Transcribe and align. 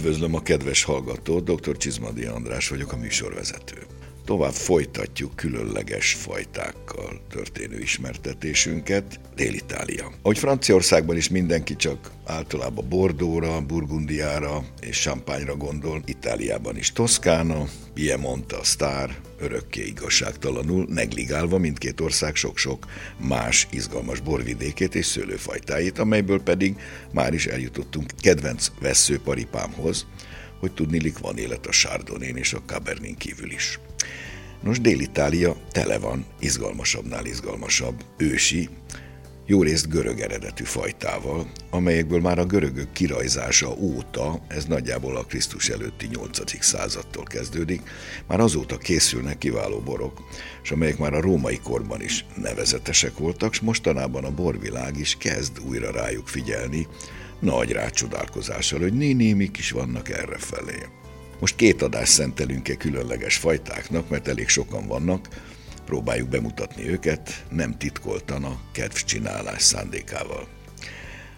Üdvözlöm 0.00 0.34
a 0.34 0.42
kedves 0.42 0.84
hallgatót, 0.84 1.50
dr. 1.50 1.76
Csizmadi 1.76 2.24
András 2.24 2.68
vagyok, 2.68 2.92
a 2.92 2.96
műsorvezető. 2.96 3.76
Tovább 4.30 4.52
folytatjuk 4.52 5.36
különleges 5.36 6.14
fajtákkal 6.14 7.20
történő 7.30 7.78
ismertetésünket. 7.78 9.20
Dél-Itália. 9.34 10.12
Ahogy 10.22 10.38
Franciaországban 10.38 11.16
is 11.16 11.28
mindenki 11.28 11.76
csak 11.76 12.10
általában 12.26 12.88
Bordóra, 12.88 13.60
Burgundiára 13.60 14.64
és 14.80 15.00
Champagne-ra 15.00 15.56
gondol, 15.56 16.02
Itáliában 16.04 16.76
is 16.76 16.92
Toszkána, 16.92 17.64
Piemonte 17.94 18.56
a 18.56 18.64
sztár, 18.64 19.16
örökké 19.38 19.86
igazságtalanul, 19.86 20.86
negligálva 20.88 21.58
mindkét 21.58 22.00
ország 22.00 22.34
sok-sok 22.34 22.86
más 23.16 23.66
izgalmas 23.70 24.20
borvidékét 24.20 24.94
és 24.94 25.06
szőlőfajtáit, 25.06 25.98
amelyből 25.98 26.42
pedig 26.42 26.76
már 27.12 27.34
is 27.34 27.46
eljutottunk 27.46 28.10
kedvenc 28.20 28.70
veszőparipámhoz, 28.80 30.06
hogy 30.60 30.72
tudnilik 30.72 31.18
van 31.18 31.38
élet 31.38 31.66
a 31.66 31.72
Sárdonén 31.72 32.36
és 32.36 32.52
a 32.52 32.62
Cabernin 32.66 33.16
kívül 33.16 33.50
is. 33.50 33.78
Nos, 34.62 34.80
Dél-Itália 34.80 35.56
tele 35.72 35.98
van 35.98 36.24
izgalmasabbnál 36.38 37.26
izgalmasabb, 37.26 38.04
ősi, 38.16 38.68
jó 39.46 39.62
részt 39.62 39.88
görög 39.88 40.20
eredetű 40.20 40.64
fajtával, 40.64 41.50
amelyekből 41.70 42.20
már 42.20 42.38
a 42.38 42.44
görögök 42.44 42.92
kirajzása 42.92 43.74
óta, 43.78 44.40
ez 44.48 44.64
nagyjából 44.64 45.16
a 45.16 45.24
Krisztus 45.24 45.68
előtti 45.68 46.06
8. 46.06 46.62
századtól 46.64 47.24
kezdődik, 47.24 47.82
már 48.26 48.40
azóta 48.40 48.76
készülnek 48.76 49.38
kiváló 49.38 49.78
borok, 49.78 50.20
és 50.62 50.70
amelyek 50.70 50.98
már 50.98 51.14
a 51.14 51.20
római 51.20 51.58
korban 51.62 52.02
is 52.02 52.24
nevezetesek 52.36 53.18
voltak, 53.18 53.52
és 53.52 53.60
mostanában 53.60 54.24
a 54.24 54.34
borvilág 54.34 54.98
is 54.98 55.16
kezd 55.18 55.60
újra 55.68 55.90
rájuk 55.90 56.28
figyelni, 56.28 56.86
nagy 57.38 57.70
rácsodálkozással, 57.70 58.78
hogy 58.78 58.92
néni, 58.92 59.32
mik 59.32 59.58
is 59.58 59.70
vannak 59.70 60.08
erre 60.08 60.38
felé. 60.38 60.99
Most 61.40 61.56
két 61.56 61.82
adást 61.82 62.12
szentelünk-e 62.12 62.74
különleges 62.74 63.36
fajtáknak, 63.36 64.08
mert 64.08 64.28
elég 64.28 64.48
sokan 64.48 64.86
vannak, 64.86 65.28
próbáljuk 65.84 66.28
bemutatni 66.28 66.88
őket, 66.88 67.44
nem 67.50 67.78
titkoltan 67.78 68.44
a 68.44 68.60
kedvcsinálás 68.72 69.62
szándékával. 69.62 70.48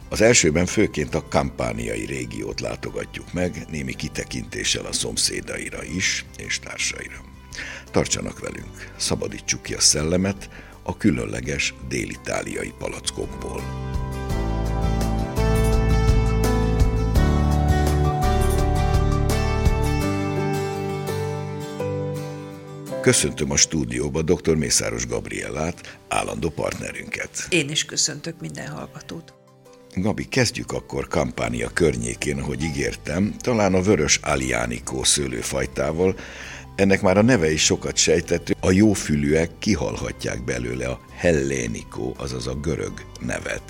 Az 0.09 0.21
elsőben 0.21 0.67
főként 0.67 1.15
a 1.15 1.29
kampániai 1.29 2.05
régiót 2.05 2.61
látogatjuk 2.61 3.33
meg, 3.33 3.67
némi 3.71 3.95
kitekintéssel 3.95 4.87
a 4.87 4.93
szomszédaira 4.93 5.85
is 5.85 6.25
és 6.37 6.59
társaira. 6.59 7.21
Tartsanak 7.91 8.41
velünk, 8.41 8.93
szabadítsuk 8.97 9.63
ki 9.63 9.75
a 9.75 9.81
szellemet 9.81 10.49
a 10.83 10.97
különleges 10.97 11.75
dél-itáliai 11.89 12.73
palackokból. 12.79 13.63
Köszöntöm 23.03 23.51
a 23.51 23.57
stúdióba 23.57 24.23
dr. 24.23 24.55
Mészáros 24.55 25.07
Gabriellát, 25.07 25.99
állandó 26.09 26.49
partnerünket. 26.49 27.47
Én 27.49 27.71
is 27.71 27.85
köszöntök 27.85 28.41
minden 28.41 28.69
hallgatót. 28.69 29.35
Gabi, 29.95 30.25
kezdjük 30.25 30.73
akkor 30.73 31.09
kampánia 31.09 31.69
környékén, 31.69 32.39
ahogy 32.39 32.63
ígértem, 32.63 33.35
talán 33.39 33.75
a 33.75 33.81
vörös 33.81 34.21
aliánikó 34.23 35.03
szőlőfajtával. 35.03 36.15
Ennek 36.77 37.03
már 37.03 37.19
a 37.19 37.23
neve 37.23 37.53
is 37.53 37.65
sokat 37.65 37.97
sejtető, 37.97 38.55
a 38.61 38.71
jófülűek 38.71 39.51
kihalhatják 39.59 40.45
belőle 40.45 40.87
a 40.89 41.01
hellénikó, 41.17 42.15
azaz 42.19 42.47
a 42.47 42.55
görög 42.55 42.93
nevet. 43.21 43.63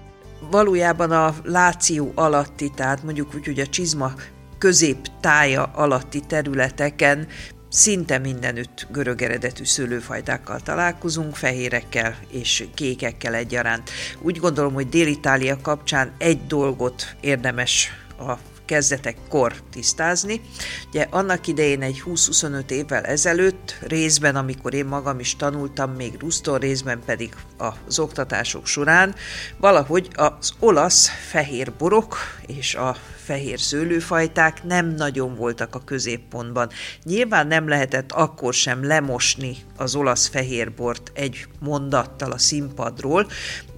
Valójában 0.50 1.10
a 1.10 1.34
láció 1.44 2.12
alatti, 2.14 2.70
tehát 2.74 3.02
mondjuk 3.02 3.34
úgy, 3.34 3.44
hogy 3.44 3.60
a 3.60 3.66
csizma 3.66 4.14
középtája 4.58 5.62
alatti 5.62 6.20
területeken 6.20 7.28
Szinte 7.72 8.18
mindenütt 8.18 8.86
görög 8.90 9.22
eredetű 9.22 9.64
szőlőfajtákkal 9.64 10.60
találkozunk, 10.60 11.36
fehérekkel 11.36 12.16
és 12.30 12.64
kékekkel 12.74 13.34
egyaránt. 13.34 13.90
Úgy 14.20 14.38
gondolom, 14.38 14.72
hogy 14.72 14.88
Dél-Itália 14.88 15.60
kapcsán 15.60 16.12
egy 16.18 16.46
dolgot 16.46 17.16
érdemes 17.20 17.90
a 18.18 18.34
kezdetekkor 18.64 19.54
tisztázni. 19.70 20.40
Ugye 20.88 21.06
annak 21.10 21.46
idején 21.46 21.82
egy 21.82 22.02
20-25 22.06 22.70
évvel 22.70 23.04
ezelőtt, 23.04 23.78
részben, 23.80 24.36
amikor 24.36 24.74
én 24.74 24.86
magam 24.86 25.20
is 25.20 25.36
tanultam, 25.36 25.90
még 25.90 26.12
Ruszton, 26.18 26.58
részben 26.58 27.02
pedig 27.06 27.34
az 27.56 27.98
oktatások 27.98 28.66
során, 28.66 29.14
valahogy 29.56 30.08
az 30.14 30.52
olasz 30.58 31.08
fehér 31.30 31.72
borok 31.78 32.16
és 32.46 32.74
a 32.74 32.96
fehér 33.24 33.60
szőlőfajták 33.60 34.64
nem 34.64 34.94
nagyon 34.94 35.34
voltak 35.34 35.74
a 35.74 35.84
középpontban. 35.84 36.68
Nyilván 37.04 37.46
nem 37.46 37.68
lehetett 37.68 38.12
akkor 38.12 38.54
sem 38.54 38.86
lemosni 38.86 39.56
az 39.76 39.94
olasz 39.94 40.26
fehérbort 40.26 41.12
egy 41.14 41.46
mondattal 41.60 42.32
a 42.32 42.38
színpadról, 42.38 43.26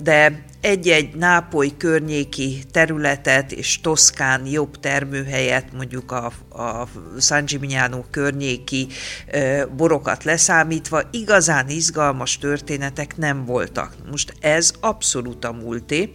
de 0.02 0.44
egy-egy 0.60 1.14
Nápoly 1.14 1.76
környéki 1.76 2.62
területet 2.70 3.52
és 3.52 3.80
Toszkán 3.80 4.46
jobb 4.46 4.80
termőhelyet, 4.80 5.72
mondjuk 5.72 6.12
a, 6.12 6.32
a 6.48 6.88
San 7.20 7.44
Gimignano 7.44 8.02
környéki 8.10 8.86
e, 9.26 9.66
borokat 9.66 10.24
leszámítva, 10.24 11.02
igazán 11.10 11.68
izgalmas 11.68 12.38
történetek 12.38 13.16
nem 13.16 13.44
voltak. 13.44 13.94
Most 14.10 14.34
ez 14.40 14.72
abszolút 14.80 15.44
a 15.44 15.52
múlté, 15.52 16.12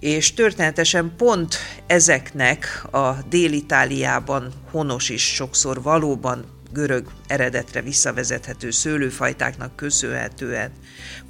és 0.00 0.34
történetesen 0.34 1.12
pont 1.16 1.56
ezeknek 1.86 2.84
a 2.90 3.12
Dél-Itáliában 3.28 4.52
honos 4.70 5.08
is 5.08 5.34
sokszor 5.34 5.82
valóban 5.82 6.44
görög 6.72 7.06
eredetre 7.26 7.82
visszavezethető 7.82 8.70
szőlőfajtáknak 8.70 9.76
köszönhetően 9.76 10.70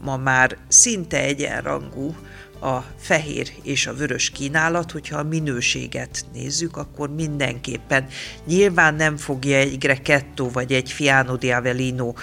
ma 0.03 0.17
már 0.17 0.57
szinte 0.69 1.21
egyenrangú 1.21 2.15
a 2.61 2.85
fehér 2.99 3.53
és 3.63 3.87
a 3.87 3.95
vörös 3.95 4.31
kínálat, 4.31 4.91
hogyha 4.91 5.19
a 5.19 5.23
minőséget 5.23 6.25
nézzük, 6.33 6.77
akkor 6.77 7.15
mindenképpen 7.15 8.07
nyilván 8.47 8.95
nem 8.95 9.17
fogja 9.17 9.57
egy 9.57 9.79
Grechetto 9.79 10.51
vagy 10.51 10.73
egy 10.73 10.93
Fiano 10.93 11.37
di 11.37 11.51
Avellino 11.51 12.15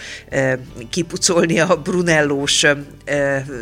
kipucolni 0.89 1.59
a 1.59 1.81
Brunellós 1.81 2.65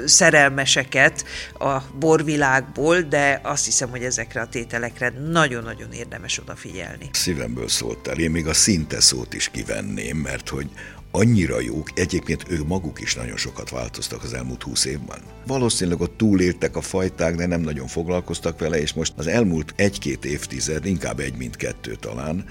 szerelmeseket 0.05 1.25
a 1.59 1.77
borvilágból, 1.99 3.01
de 3.01 3.39
azt 3.43 3.65
hiszem, 3.65 3.89
hogy 3.89 4.03
ezekre 4.03 4.41
a 4.41 4.47
tételekre 4.47 5.13
nagyon-nagyon 5.31 5.91
érdemes 5.91 6.39
odafigyelni. 6.39 7.09
Szívemből 7.11 7.67
szóltál, 7.67 8.17
én 8.17 8.31
még 8.31 8.47
a 8.47 8.53
szinte 8.53 9.01
szót 9.01 9.33
is 9.33 9.49
kivenném, 9.49 10.17
mert 10.17 10.49
hogy 10.49 10.69
annyira 11.11 11.59
jók, 11.59 11.89
egyébként 11.99 12.45
ők 12.49 12.67
maguk 12.67 13.01
is 13.01 13.15
nagyon 13.15 13.37
sokat 13.37 13.69
változtak 13.69 14.23
az 14.23 14.33
elmúlt 14.33 14.63
húsz 14.63 14.85
évben. 14.85 15.19
Valószínűleg 15.45 16.01
ott 16.01 16.17
túléltek 16.17 16.75
a 16.75 16.81
fajták, 16.81 17.35
de 17.35 17.45
nem 17.45 17.61
nagyon 17.61 17.87
foglalkoztak 17.87 18.59
vele, 18.59 18.81
és 18.81 18.93
most 18.93 19.13
az 19.17 19.27
elmúlt 19.27 19.73
egy-két 19.75 20.25
évtized, 20.25 20.85
inkább 20.85 21.19
egy, 21.19 21.35
mint 21.35 21.55
kettő 21.55 21.95
talán, 21.95 22.45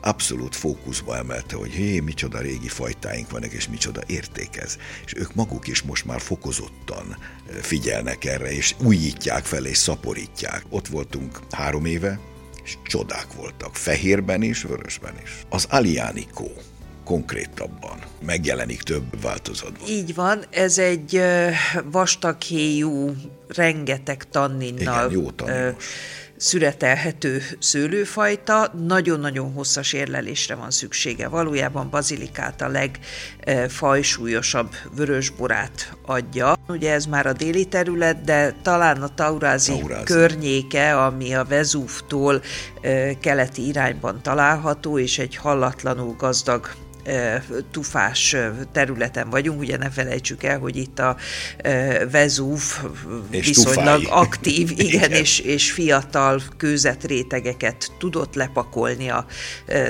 abszolút 0.00 0.56
fókuszba 0.56 1.16
emelte, 1.16 1.56
hogy 1.56 1.70
hé, 1.70 2.00
micsoda 2.00 2.40
régi 2.40 2.68
fajtáink 2.68 3.30
vannak, 3.30 3.52
és 3.52 3.68
micsoda 3.68 4.00
értékez. 4.06 4.78
És 5.04 5.14
ők 5.16 5.34
maguk 5.34 5.66
is 5.66 5.82
most 5.82 6.04
már 6.04 6.20
fokozottan 6.20 7.16
figyelnek 7.60 8.24
erre, 8.24 8.52
és 8.52 8.74
újítják 8.84 9.44
fel, 9.44 9.64
és 9.64 9.76
szaporítják. 9.76 10.64
Ott 10.68 10.88
voltunk 10.88 11.40
három 11.50 11.84
éve, 11.84 12.20
és 12.64 12.76
csodák 12.82 13.32
voltak, 13.32 13.74
fehérben 13.76 14.42
is, 14.42 14.62
vörösben 14.62 15.14
is. 15.22 15.30
Az 15.48 15.66
Aliánikó 15.70 16.50
konkrétabban 17.12 17.98
megjelenik 18.26 18.82
több 18.82 19.22
változatban. 19.22 19.88
Így 19.88 20.14
van, 20.14 20.44
ez 20.50 20.78
egy 20.78 21.22
vastaghéjú, 21.84 23.14
rengeteg 23.48 24.24
tanninnal 24.30 25.10
Igen, 25.10 25.22
jó 25.22 25.30
tanninos 25.30 25.84
szüretelhető 26.36 27.42
szőlőfajta, 27.58 28.72
nagyon-nagyon 28.86 29.52
hosszas 29.52 29.92
érlelésre 29.92 30.54
van 30.54 30.70
szüksége. 30.70 31.28
Valójában 31.28 31.90
bazilikát 31.90 32.62
a 32.62 32.70
legfajsúlyosabb 33.44 34.74
vörösborát 34.96 35.96
adja. 36.06 36.56
Ugye 36.68 36.92
ez 36.92 37.06
már 37.06 37.26
a 37.26 37.32
déli 37.32 37.64
terület, 37.64 38.24
de 38.24 38.54
talán 38.62 39.02
a 39.02 39.14
Taurázi, 39.14 39.72
Taurázi. 39.78 40.04
környéke, 40.04 41.04
ami 41.04 41.34
a 41.34 41.44
Vezúvtól 41.44 42.42
keleti 43.20 43.66
irányban 43.66 44.22
található, 44.22 44.98
és 44.98 45.18
egy 45.18 45.36
hallatlanul 45.36 46.14
gazdag 46.18 46.70
tufás 47.70 48.36
területen 48.72 49.30
vagyunk, 49.30 49.60
ugye 49.60 49.76
ne 49.76 49.90
felejtsük 49.90 50.42
el, 50.42 50.58
hogy 50.58 50.76
itt 50.76 50.98
a 50.98 51.16
Vezúv 52.10 52.62
és 53.30 53.46
viszonylag 53.46 54.02
tufái. 54.02 54.20
aktív, 54.22 54.70
igen, 54.76 54.86
igen. 54.86 55.10
És, 55.10 55.38
és 55.38 55.72
fiatal 55.72 56.42
kőzetrétegeket 56.56 57.92
tudott 57.98 58.34
lepakolni 58.34 59.10
a 59.10 59.26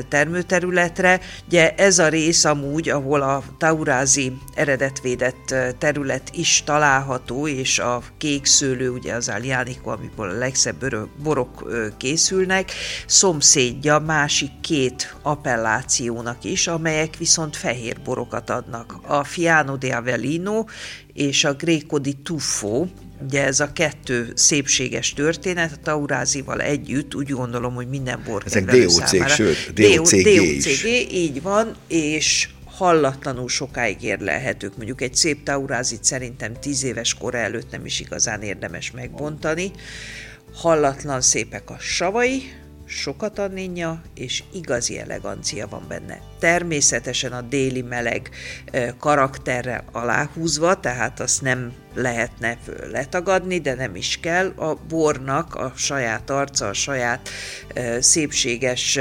termőterületre. 0.09 1.21
Ugye 1.47 1.75
ez 1.75 1.99
a 1.99 2.09
rész 2.09 2.45
amúgy, 2.45 2.89
ahol 2.89 3.23
a 3.23 3.43
taurázi 3.59 4.33
eredetvédett 4.55 5.55
terület 5.79 6.31
is 6.35 6.63
található, 6.65 7.49
és 7.49 7.79
a 7.79 8.03
kék 8.19 8.47
szőlő, 8.47 8.91
ugye 8.91 9.15
az 9.15 9.29
Alianico, 9.29 9.91
amiből 9.91 10.29
a 10.29 10.39
legszebb 10.39 11.09
borok 11.23 11.71
készülnek, 11.97 12.73
szomszédja 13.07 13.99
másik 13.99 14.51
két 14.61 15.15
appellációnak 15.23 16.45
is, 16.45 16.67
amelyek 16.67 17.02
viszont 17.19 17.57
fehér 17.57 18.01
borokat 18.05 18.51
adnak. 18.51 19.01
A 19.07 19.25
Fiano 19.25 19.77
de 19.77 19.95
Avellino 19.95 20.65
és 21.13 21.45
a 21.45 21.55
Greco 21.55 21.99
di 21.99 22.15
Tuffo, 22.15 22.87
Ugye 23.27 23.45
ez 23.45 23.61
a 23.61 23.73
kettő 23.73 24.33
szépséges 24.35 25.13
történet, 25.13 25.73
a 25.73 25.77
Taurázival 25.83 26.61
együtt, 26.61 27.15
úgy 27.15 27.31
gondolom, 27.31 27.75
hogy 27.75 27.89
minden 27.89 28.23
borkedvelő 28.27 28.89
számára. 28.89 29.35
sőt, 29.35 29.73
DOCG, 29.73 30.23
DOCG 30.23 30.85
így 31.11 31.43
van, 31.43 31.77
és 31.89 32.49
hallatlanul 32.65 33.49
sokáig 33.49 34.03
érlelhetők. 34.03 34.77
Mondjuk 34.77 35.01
egy 35.01 35.15
szép 35.15 35.43
taurázit 35.43 36.05
szerintem 36.05 36.53
tíz 36.61 36.85
éves 36.85 37.15
kor 37.15 37.35
előtt 37.35 37.71
nem 37.71 37.85
is 37.85 38.01
igazán 38.01 38.43
érdemes 38.43 38.91
megbontani. 38.91 39.71
Hallatlan 40.55 41.21
szépek 41.21 41.71
a 41.71 41.77
savai, 41.79 42.43
sokat 42.87 43.39
anninja, 43.39 44.03
és 44.15 44.43
igazi 44.53 44.99
elegancia 44.99 45.69
van 45.69 45.85
benne. 45.89 46.21
Természetesen 46.39 47.33
a 47.33 47.41
déli 47.41 47.83
meleg 47.83 48.31
karakterre 48.99 49.85
aláhúzva, 49.93 50.81
tehát 50.81 51.21
azt 51.21 51.43
nem 51.43 51.73
lehetne 51.95 52.59
letagadni, 52.91 53.59
de 53.59 53.75
nem 53.75 53.97
is 53.97 54.19
kell. 54.21 54.49
A 54.57 54.75
bornak 54.89 55.55
a 55.55 55.73
saját 55.77 56.31
arca, 56.31 56.67
a 56.69 56.73
saját 56.73 57.29
szépséges 58.01 58.99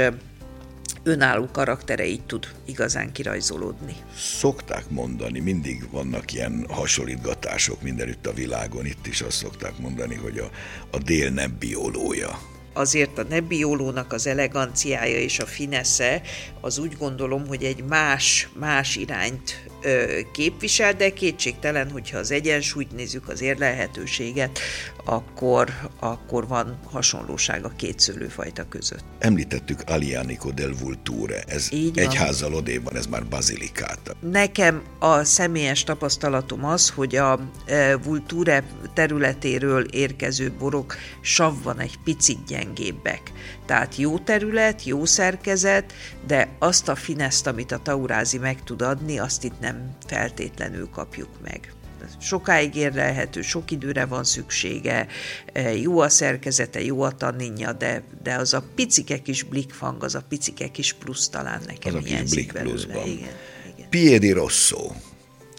önálló 1.02 1.48
karaktere 1.52 2.06
így 2.06 2.22
tud 2.26 2.48
igazán 2.64 3.12
kirajzolódni. 3.12 3.96
Szokták 4.16 4.88
mondani, 4.88 5.40
mindig 5.40 5.90
vannak 5.90 6.32
ilyen 6.32 6.66
hasonlítgatások 6.68 7.82
mindenütt 7.82 8.26
a 8.26 8.32
világon, 8.32 8.86
itt 8.86 9.06
is 9.06 9.20
azt 9.20 9.36
szokták 9.36 9.78
mondani, 9.78 10.14
hogy 10.14 10.38
a, 10.38 10.50
a 10.90 10.98
dél 10.98 11.30
nem 11.30 11.56
biolója 11.58 12.38
azért 12.72 13.18
a 13.18 13.22
Nebbiolónak 13.22 14.12
az 14.12 14.26
eleganciája 14.26 15.18
és 15.18 15.38
a 15.38 15.46
finesze 15.46 16.22
az 16.60 16.78
úgy 16.78 16.96
gondolom, 16.98 17.46
hogy 17.46 17.62
egy 17.62 17.84
más, 17.84 18.48
más 18.58 18.96
irányt 18.96 19.70
ö, 19.82 20.18
képvisel, 20.32 20.92
de 20.92 21.12
kétségtelen, 21.12 21.90
hogyha 21.90 22.18
az 22.18 22.30
egyensúlyt 22.30 22.92
nézzük, 22.92 23.28
az 23.28 23.40
érlelhetőséget, 23.40 24.58
akkor, 25.04 25.70
akkor 26.00 26.48
van 26.48 26.78
hasonlóság 26.90 27.64
a 27.64 27.72
két 27.76 28.00
szőlőfajta 28.00 28.68
között. 28.68 29.04
Említettük 29.18 29.82
Alianico 29.86 30.50
del 30.50 30.72
Vulture, 30.80 31.42
ez 31.46 31.72
Így 31.72 31.98
egy 31.98 32.14
házzal 32.14 32.54
odéban, 32.54 32.96
ez 32.96 33.06
már 33.06 33.26
bazilikáta. 33.26 34.14
Nekem 34.20 34.82
a 34.98 35.24
személyes 35.24 35.84
tapasztalatom 35.84 36.64
az, 36.64 36.90
hogy 36.90 37.16
a 37.16 37.40
Vulture 38.04 38.64
területéről 38.94 39.84
érkező 39.84 40.52
borok 40.58 40.96
savban 41.20 41.78
egy 41.78 41.98
picit 42.04 42.44
gyengébbek. 42.62 43.32
Tehát 43.66 43.96
jó 43.96 44.18
terület, 44.18 44.84
jó 44.84 45.04
szerkezet, 45.04 45.92
de 46.26 46.48
azt 46.58 46.88
a 46.88 46.94
fineszt, 46.94 47.46
amit 47.46 47.72
a 47.72 47.78
taurázi 47.78 48.38
meg 48.38 48.62
tud 48.64 48.82
adni, 48.82 49.18
azt 49.18 49.44
itt 49.44 49.60
nem 49.60 49.96
feltétlenül 50.06 50.88
kapjuk 50.90 51.28
meg 51.42 51.72
sokáig 52.20 52.74
érlelhető, 52.74 53.42
sok 53.42 53.70
időre 53.70 54.04
van 54.04 54.24
szüksége, 54.24 55.06
e, 55.52 55.74
jó 55.74 55.98
a 55.98 56.08
szerkezete, 56.08 56.82
jó 56.84 57.02
a 57.02 57.10
tanninja, 57.10 57.72
de, 57.72 58.02
de 58.22 58.34
az 58.34 58.54
a 58.54 58.64
picike 58.74 59.18
kis 59.18 59.42
blikfang, 59.42 60.04
az 60.04 60.14
a 60.14 60.22
picike 60.28 60.68
kis 60.68 60.92
plusz 60.92 61.28
talán 61.28 61.60
nekem 61.66 61.94
az 61.94 62.30
kis 62.30 62.46
belőle. 62.46 63.06
Igen, 63.06 63.28
igen. 63.76 63.88
Piedi 63.90 64.30
Rosso, 64.30 64.90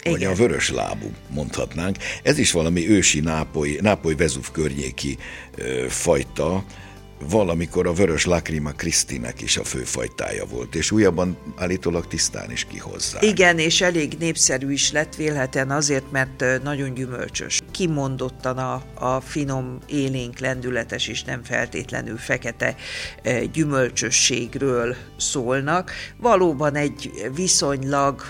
igen. 0.02 0.12
vagy 0.12 0.24
a 0.24 0.34
vörös 0.34 0.70
lábú, 0.70 1.12
mondhatnánk. 1.28 1.96
Ez 2.22 2.38
is 2.38 2.52
valami 2.52 2.88
ősi 2.88 3.20
nápoly, 3.20 3.78
nápoly 3.80 4.14
Vezúv 4.14 4.50
környéki 4.50 5.18
ö, 5.54 5.86
fajta, 5.88 6.64
valamikor 7.20 7.86
a 7.86 7.92
vörös 7.92 8.24
lakrima 8.24 8.70
Krisztinek 8.70 9.40
is 9.40 9.56
a 9.56 9.64
főfajtája 9.64 10.44
volt, 10.44 10.74
és 10.74 10.90
újabban 10.90 11.36
állítólag 11.56 12.06
tisztán 12.06 12.50
is 12.50 12.64
kihozzá. 12.64 13.18
Igen, 13.20 13.58
és 13.58 13.80
elég 13.80 14.16
népszerű 14.18 14.72
is 14.72 14.92
lett 14.92 15.14
vélhetően 15.14 15.70
azért, 15.70 16.10
mert 16.10 16.44
nagyon 16.62 16.94
gyümölcsös. 16.94 17.60
Kimondottan 17.70 18.58
a, 18.58 18.82
a 18.94 19.20
finom, 19.20 19.78
élénk, 19.86 20.38
lendületes 20.38 21.08
és 21.08 21.22
nem 21.22 21.42
feltétlenül 21.42 22.16
fekete 22.16 22.76
gyümölcsösségről 23.52 24.96
szólnak. 25.16 25.92
Valóban 26.16 26.74
egy 26.74 27.10
viszonylag 27.34 28.22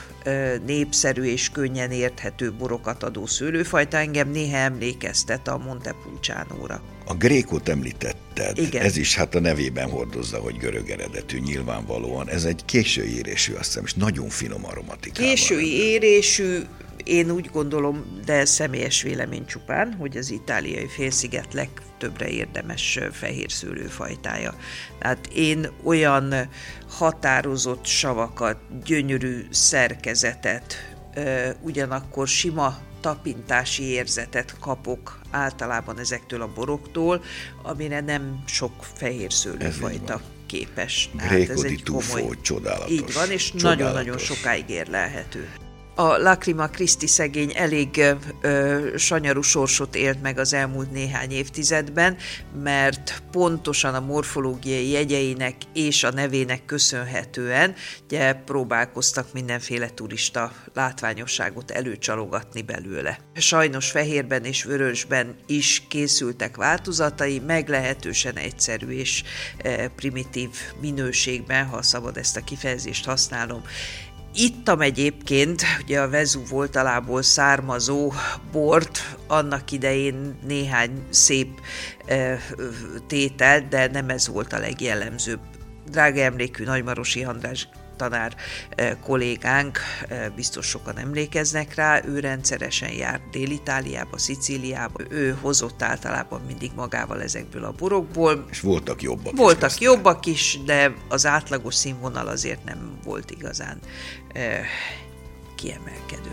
népszerű 0.66 1.22
és 1.22 1.50
könnyen 1.50 1.90
érthető 1.90 2.52
borokat 2.52 3.02
adó 3.02 3.26
szőlőfajta 3.26 3.96
engem 3.96 4.30
néha 4.30 4.56
emlékeztet 4.56 5.48
a 5.48 5.58
Montepulciano-ra. 5.58 6.82
A 7.06 7.14
grékot 7.14 7.68
említetted, 7.68 8.58
Igen. 8.58 8.82
ez 8.82 8.96
is 8.96 9.14
hát 9.14 9.34
a 9.34 9.40
nevében 9.40 9.90
hordozza, 9.90 10.38
hogy 10.38 10.56
görög 10.56 10.90
eredetű 10.90 11.38
nyilvánvalóan. 11.38 12.28
Ez 12.28 12.44
egy 12.44 12.64
késői 12.64 13.16
érésű, 13.16 13.52
azt 13.52 13.64
hiszem, 13.64 13.84
és 13.84 13.94
nagyon 13.94 14.28
finom 14.28 14.64
aromatikával. 14.66 15.34
Késői 15.34 15.72
érésű, 15.72 16.58
én 17.04 17.30
úgy 17.30 17.50
gondolom, 17.52 18.20
de 18.24 18.44
személyes 18.44 19.02
vélemény 19.02 19.46
csupán, 19.46 19.94
hogy 19.94 20.16
az 20.16 20.30
itáliai 20.30 20.86
félsziget 20.86 21.52
legtöbbre 21.52 22.28
érdemes 22.28 22.98
fehér 23.12 23.50
szőlőfajtája. 23.50 24.54
Tehát 24.98 25.28
én 25.34 25.68
olyan 25.82 26.34
határozott 26.88 27.84
savakat, 27.84 28.56
gyönyörű 28.84 29.46
szerkezetet, 29.50 30.94
ugyanakkor 31.60 32.28
sima 32.28 32.78
tapintási 33.00 33.82
érzetet 33.82 34.56
kapok 34.60 35.20
általában 35.30 35.98
ezektől 35.98 36.42
a 36.42 36.52
boroktól, 36.54 37.22
amire 37.62 38.00
nem 38.00 38.42
sok 38.46 38.72
fehér 38.94 39.32
szőlőfajta 39.32 40.20
képes. 40.46 41.10
Hát 41.16 41.48
ez 41.48 41.62
egy 41.62 41.82
komoly, 41.82 42.40
csodálatos. 42.42 42.90
Így 42.90 43.12
van, 43.12 43.30
és 43.30 43.52
nagyon-nagyon 43.52 44.18
sokáig 44.18 44.68
érlelhető 44.68 45.48
a 45.94 46.16
Lacrima 46.16 46.68
Christi 46.68 47.06
szegény 47.06 47.52
elég 47.54 48.04
ö, 48.40 48.86
sanyarú 48.96 49.40
sorsot 49.40 49.94
élt 49.94 50.22
meg 50.22 50.38
az 50.38 50.52
elmúlt 50.52 50.90
néhány 50.90 51.30
évtizedben, 51.30 52.16
mert 52.62 53.22
pontosan 53.30 53.94
a 53.94 54.00
morfológiai 54.00 54.90
jegyeinek 54.90 55.56
és 55.72 56.04
a 56.04 56.12
nevének 56.12 56.64
köszönhetően 56.64 57.74
ugye, 58.04 58.32
próbálkoztak 58.32 59.32
mindenféle 59.32 59.88
turista 59.88 60.52
látványosságot 60.74 61.70
előcsalogatni 61.70 62.62
belőle. 62.62 63.18
Sajnos 63.34 63.90
fehérben 63.90 64.44
és 64.44 64.64
vörösben 64.64 65.36
is 65.46 65.82
készültek 65.88 66.56
változatai, 66.56 67.38
meglehetősen 67.46 68.36
egyszerű 68.36 68.88
és 68.88 69.22
e, 69.58 69.88
primitív 69.88 70.50
minőségben, 70.80 71.66
ha 71.66 71.82
szabad 71.82 72.16
ezt 72.16 72.36
a 72.36 72.44
kifejezést 72.44 73.04
használom, 73.04 73.62
Ittam 74.36 74.80
egyébként, 74.80 75.62
ugye 75.82 76.00
a 76.00 76.08
Vezú 76.08 76.42
voltalából 76.48 77.22
származó 77.22 78.12
bort, 78.52 79.16
annak 79.26 79.70
idején 79.70 80.38
néhány 80.46 81.06
szép 81.10 81.60
e, 82.06 82.40
tétel, 83.06 83.68
de 83.68 83.86
nem 83.86 84.08
ez 84.08 84.28
volt 84.28 84.52
a 84.52 84.58
legjellemzőbb. 84.58 85.40
Drága 85.90 86.20
emlékű 86.20 86.64
Nagymarosi 86.64 87.24
András 87.24 87.68
tanár 87.96 88.36
eh, 88.70 88.96
kollégánk, 89.02 89.78
eh, 90.08 90.26
biztos 90.36 90.66
sokan 90.66 90.98
emlékeznek 90.98 91.74
rá, 91.74 92.00
ő 92.04 92.18
rendszeresen 92.18 92.92
járt 92.92 93.30
Dél-Itáliába, 93.30 94.18
Szicíliába, 94.18 95.00
ő 95.08 95.36
hozott 95.40 95.82
általában 95.82 96.40
mindig 96.46 96.70
magával 96.74 97.22
ezekből 97.22 97.64
a 97.64 97.72
borokból. 97.72 98.46
És 98.50 98.60
voltak 98.60 99.02
jobbak 99.02 99.36
Voltak 99.36 99.70
is 99.70 99.80
jobbak 99.80 100.26
is, 100.26 100.58
de 100.64 100.94
az 101.08 101.26
átlagos 101.26 101.74
színvonal 101.74 102.26
azért 102.26 102.64
nem 102.64 102.98
volt 103.04 103.30
igazán 103.30 103.78
eh, 104.32 104.66
kiemelkedő. 105.56 106.30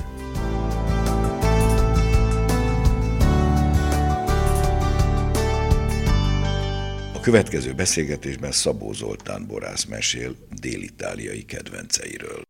Következő 7.22 7.74
beszélgetésben 7.74 8.52
Szabó 8.52 8.94
Zoltán 8.94 9.48
borász 9.48 9.86
mesél 9.86 10.32
dél-itáliai 10.62 11.46
kedvenceiről. 11.46 12.42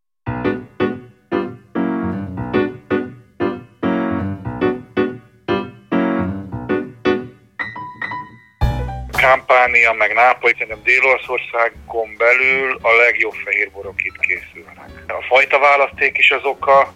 Kampánia, 9.20 9.92
meg 9.92 10.12
Nápoly, 10.14 10.52
szerintem 10.52 10.82
Dél-Olaszországon 10.82 12.16
belül 12.16 12.78
a 12.82 12.92
legjobb 13.04 13.34
fehérborok 13.44 14.04
itt 14.04 14.18
készülnek. 14.18 14.78
A 15.06 15.24
fajta 15.28 15.58
választék 15.58 16.18
is 16.18 16.30
az 16.30 16.44
oka, 16.44 16.92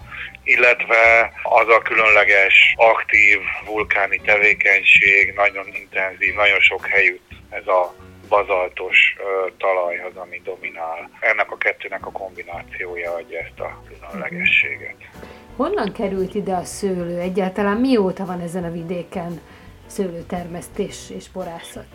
illetve 0.46 1.32
az 1.42 1.68
a 1.68 1.82
különleges, 1.82 2.74
aktív 2.76 3.38
vulkáni 3.64 4.20
tevékenység, 4.20 5.32
nagyon 5.34 5.66
intenzív, 5.80 6.34
nagyon 6.34 6.60
sok 6.60 6.86
helyütt 6.86 7.30
ez 7.50 7.66
a 7.66 7.94
bazaltos 8.28 9.16
ö, 9.18 9.46
talaj 9.58 9.98
az, 9.98 10.16
ami 10.16 10.40
dominál. 10.44 11.10
Ennek 11.20 11.50
a 11.50 11.56
kettőnek 11.56 12.06
a 12.06 12.10
kombinációja 12.10 13.12
adja 13.12 13.38
ezt 13.38 13.60
a 13.60 13.82
különlegességet. 13.88 14.96
Honnan 15.56 15.92
került 15.92 16.34
ide 16.34 16.54
a 16.54 16.64
szőlő? 16.64 17.18
Egyáltalán 17.18 17.76
mióta 17.76 18.24
van 18.24 18.40
ezen 18.40 18.64
a 18.64 18.70
vidéken 18.70 19.40
szőlőtermesztés 19.86 20.96
és 21.16 21.28
borászat? 21.30 21.92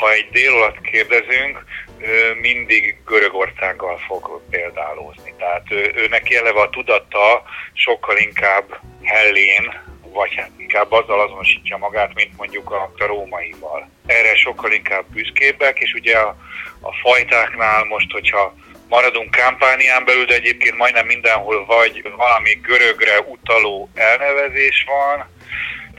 Ha 0.00 0.12
egy 0.12 0.28
dél 0.32 0.52
alatt 0.52 0.80
kérdezünk, 0.80 1.64
ő 2.00 2.34
mindig 2.40 2.96
Görögországgal 3.06 3.98
fog 4.06 4.40
példálózni. 4.50 5.34
Tehát 5.38 5.66
ő, 5.70 5.92
ő 5.94 6.08
eleve 6.36 6.60
a 6.60 6.70
tudata 6.70 7.42
sokkal 7.72 8.16
inkább 8.16 8.80
hellén, 9.02 9.72
vagy 10.12 10.34
hát 10.34 10.50
inkább 10.56 10.92
azzal 10.92 11.20
azonosítja 11.20 11.76
magát, 11.76 12.14
mint 12.14 12.36
mondjuk 12.36 12.70
a, 12.70 12.92
a 12.98 13.06
rómaival. 13.06 13.90
Erre 14.06 14.34
sokkal 14.34 14.72
inkább 14.72 15.04
büszkébbek, 15.12 15.78
és 15.78 15.92
ugye 15.92 16.16
a, 16.18 16.36
a 16.80 16.92
fajtáknál 16.92 17.84
most, 17.84 18.12
hogyha 18.12 18.54
maradunk 18.88 19.30
kampánián 19.30 20.04
belül, 20.04 20.24
de 20.24 20.34
egyébként 20.34 20.76
majdnem 20.76 21.06
mindenhol 21.06 21.66
vagy 21.66 22.12
valami 22.16 22.52
görögre 22.52 23.20
utaló 23.20 23.90
elnevezés 23.94 24.84
van. 24.86 25.26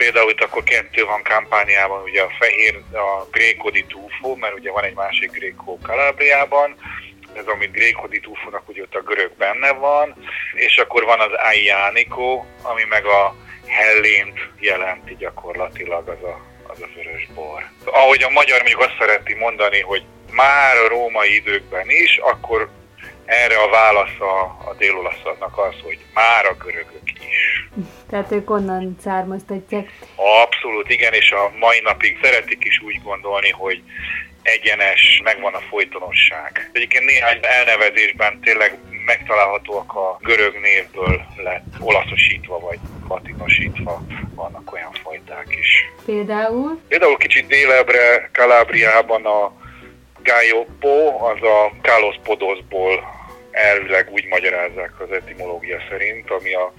Például 0.00 0.30
itt 0.30 0.40
akkor 0.40 0.62
kettő 0.62 1.04
van 1.04 1.22
kampániában, 1.22 2.02
ugye 2.02 2.22
a 2.22 2.36
fehér, 2.38 2.80
a 2.92 3.26
Greco 3.30 3.70
di 3.70 3.84
Tufo, 3.84 4.34
mert 4.34 4.54
ugye 4.54 4.70
van 4.70 4.84
egy 4.84 4.94
másik 4.94 5.30
Greco 5.30 5.78
Kalábriában, 5.82 6.76
ez 7.36 7.46
amit 7.46 7.72
Greco 7.72 8.06
di 8.06 8.20
Tufo-nak 8.20 8.68
ugye 8.68 8.82
ott 8.82 8.94
a 8.94 9.02
görög 9.02 9.32
benne 9.36 9.72
van, 9.72 10.14
és 10.54 10.78
akkor 10.78 11.04
van 11.04 11.20
az 11.20 11.30
Aianico, 11.32 12.44
ami 12.62 12.84
meg 12.88 13.04
a 13.04 13.34
Hellént 13.66 14.38
jelenti 14.58 15.16
gyakorlatilag 15.18 16.08
az 16.08 16.22
a, 16.22 16.40
az 16.72 16.82
a 16.82 16.88
vörös 16.94 17.28
bor. 17.34 17.62
Ahogy 17.84 18.22
a 18.22 18.30
magyar 18.30 18.58
mondjuk 18.58 18.80
azt 18.80 18.96
szereti 18.98 19.34
mondani, 19.34 19.80
hogy 19.80 20.04
már 20.32 20.76
a 20.76 20.88
római 20.88 21.34
időkben 21.34 21.86
is, 21.88 22.16
akkor 22.16 22.70
erre 23.30 23.56
a 23.56 23.70
válasz 23.70 24.20
a, 24.20 24.40
a 24.68 24.74
délolaszadnak 24.78 25.58
az, 25.58 25.74
hogy 25.82 25.98
már 26.14 26.46
a 26.46 26.54
görögök 26.64 27.10
is. 27.28 27.68
Tehát 28.10 28.32
ők 28.32 28.50
onnan 28.50 28.96
származtatják. 29.02 29.92
Abszolút, 30.44 30.90
igen, 30.90 31.12
és 31.12 31.32
a 31.32 31.52
mai 31.58 31.80
napig 31.80 32.18
szeretik 32.22 32.64
is 32.64 32.80
úgy 32.80 33.00
gondolni, 33.02 33.50
hogy 33.50 33.82
egyenes, 34.42 35.20
megvan 35.24 35.54
a 35.54 35.60
folytonosság. 35.70 36.70
Egyébként 36.72 37.04
néhány 37.04 37.38
elnevezésben 37.42 38.40
tényleg 38.40 38.78
megtalálhatóak 39.06 39.94
a 39.94 40.18
görög 40.20 40.54
névből 40.60 41.22
lett 41.36 41.74
olaszosítva, 41.80 42.58
vagy 42.58 42.78
latinosítva 43.08 44.02
vannak 44.34 44.72
olyan 44.72 44.92
fajták 45.02 45.46
is. 45.60 45.84
Például? 46.04 46.80
Például 46.88 47.16
kicsit 47.16 47.46
délebre, 47.46 48.30
Kalábriában 48.32 49.26
a 49.26 49.52
Gaioppo, 50.22 51.24
az 51.30 51.42
a 51.42 51.72
Kalos 51.82 52.16
Podosból 52.22 53.18
elvileg 53.60 54.08
úgy 54.10 54.26
magyarázzák 54.26 55.00
az 55.00 55.12
etimológia 55.12 55.78
szerint, 55.90 56.30
ami 56.30 56.54
a 56.54 56.72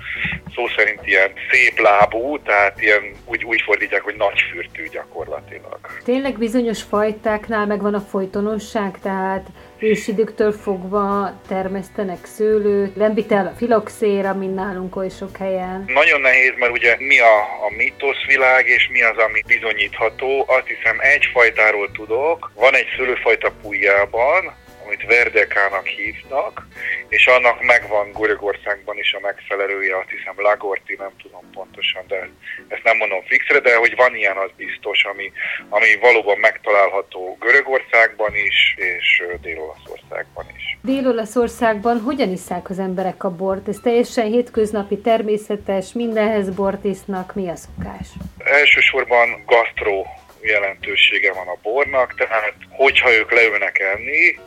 szó 0.55 0.67
szerint 0.67 0.99
ilyen 1.03 1.31
szép 1.51 1.79
lábú, 1.79 2.39
tehát 2.39 2.81
ilyen 2.81 3.11
úgy, 3.25 3.43
úgy 3.43 3.61
fordítják, 3.61 4.01
hogy 4.01 4.15
nagyfürtű 4.15 4.87
gyakorlatilag. 4.91 5.79
Tényleg 6.03 6.37
bizonyos 6.37 6.81
fajtáknál 6.81 7.65
megvan 7.65 7.93
a 7.93 7.99
folytonosság, 7.99 8.99
tehát 9.01 9.47
ősidőktől 9.79 10.51
fogva 10.51 11.39
termesztenek 11.47 12.25
szőlőt, 12.25 12.95
lembitel 12.95 13.47
a 13.47 13.57
filoxéra, 13.57 14.33
mint 14.33 14.55
nálunk 14.55 14.95
oly 14.95 15.09
sok 15.09 15.37
helyen. 15.37 15.83
Nagyon 15.87 16.21
nehéz, 16.21 16.53
mert 16.57 16.71
ugye 16.71 16.95
mi 16.99 17.19
a, 17.19 17.37
a 17.39 17.69
mítoszvilág, 17.77 18.67
és 18.67 18.89
mi 18.91 19.01
az, 19.01 19.17
ami 19.17 19.41
bizonyítható. 19.47 20.45
Azt 20.47 20.67
hiszem 20.67 20.97
egy 20.99 21.25
fajtáról 21.33 21.91
tudok, 21.91 22.51
van 22.55 22.75
egy 22.75 22.87
szőlőfajta 22.97 23.51
Pujjában, 23.61 24.53
amit 24.91 25.05
Verdekának 25.07 25.85
hívnak, 25.85 26.67
és 27.09 27.27
annak 27.27 27.63
megvan 27.63 28.11
Görögországban 28.11 28.97
is 28.97 29.13
a 29.13 29.19
megfelelője, 29.19 29.97
azt 29.97 30.09
hiszem 30.09 30.33
Lagorti, 30.37 30.95
nem 30.99 31.11
tudom 31.21 31.49
pontosan, 31.53 32.03
de 32.07 32.29
ezt 32.67 32.83
nem 32.83 32.97
mondom 32.97 33.21
fixre, 33.23 33.59
de 33.59 33.75
hogy 33.75 33.95
van 33.95 34.15
ilyen, 34.15 34.37
az 34.37 34.49
biztos, 34.57 35.03
ami, 35.03 35.31
ami 35.69 35.97
valóban 36.01 36.37
megtalálható 36.37 37.37
Görögországban 37.39 38.35
is, 38.35 38.75
és 38.77 39.23
Dél-Olaszországban 39.41 40.45
is. 40.55 40.77
Dél-Olaszországban 40.81 41.99
hogyan 41.99 42.31
iszák 42.31 42.69
az 42.69 42.79
emberek 42.79 43.23
a 43.23 43.35
bort? 43.35 43.67
Ez 43.67 43.77
teljesen 43.83 44.25
hétköznapi, 44.25 44.97
természetes, 44.97 45.93
mindenhez 45.93 46.49
bort 46.49 46.83
isznak, 46.83 47.35
mi 47.35 47.49
a 47.49 47.55
szokás? 47.55 48.07
Elsősorban 48.37 49.43
gasztró 49.45 50.07
jelentősége 50.41 51.33
van 51.33 51.47
a 51.47 51.57
bornak, 51.61 52.15
tehát 52.15 52.53
hogyha 52.69 53.13
ők 53.13 53.31
leülnek 53.31 53.79
enni, 53.79 54.39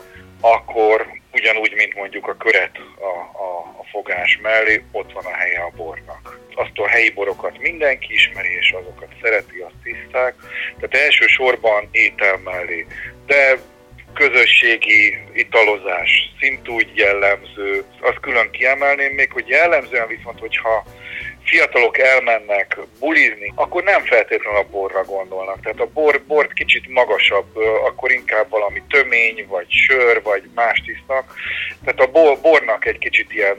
akkor 0.52 1.06
ugyanúgy, 1.32 1.72
mint 1.74 1.94
mondjuk 1.94 2.28
a 2.28 2.36
köret 2.36 2.76
a, 2.98 3.42
a, 3.42 3.58
a 3.78 3.84
fogás 3.90 4.38
mellé, 4.42 4.82
ott 4.92 5.12
van 5.12 5.24
a 5.24 5.34
helye 5.34 5.60
a 5.60 5.72
bornak. 5.76 6.40
Azt 6.54 6.78
a 6.78 6.88
helyi 6.88 7.10
borokat 7.10 7.58
mindenki 7.58 8.12
ismeri, 8.12 8.48
és 8.60 8.72
azokat 8.72 9.08
szereti, 9.22 9.58
azt 9.58 9.82
tiszták. 9.82 10.34
Tehát 10.80 11.06
elsősorban 11.06 11.88
étel 11.90 12.36
mellé. 12.44 12.86
De 13.26 13.58
közösségi 14.14 15.18
italozás 15.32 16.10
szintúgy 16.40 16.90
jellemző. 16.94 17.84
Azt 18.00 18.20
külön 18.20 18.50
kiemelném 18.50 19.12
még, 19.12 19.32
hogy 19.32 19.48
jellemzően 19.48 20.08
viszont, 20.08 20.38
hogyha 20.38 20.84
fiatalok 21.44 21.98
elmennek 21.98 22.78
bulizni, 22.98 23.52
akkor 23.54 23.82
nem 23.82 24.04
feltétlenül 24.04 24.58
a 24.58 24.68
borra 24.70 25.04
gondolnak. 25.04 25.60
Tehát 25.60 25.80
a 25.80 25.90
bor, 25.92 26.22
bort 26.26 26.52
kicsit 26.52 26.88
magasabb, 26.88 27.56
akkor 27.86 28.10
inkább 28.10 28.48
valami 28.48 28.82
tömény, 28.88 29.46
vagy 29.48 29.66
sör, 29.68 30.22
vagy 30.22 30.42
más 30.54 30.82
tisznak. 30.86 31.34
Tehát 31.84 32.00
a 32.00 32.10
bor, 32.10 32.38
bornak 32.40 32.86
egy 32.86 32.98
kicsit 32.98 33.32
ilyen 33.32 33.56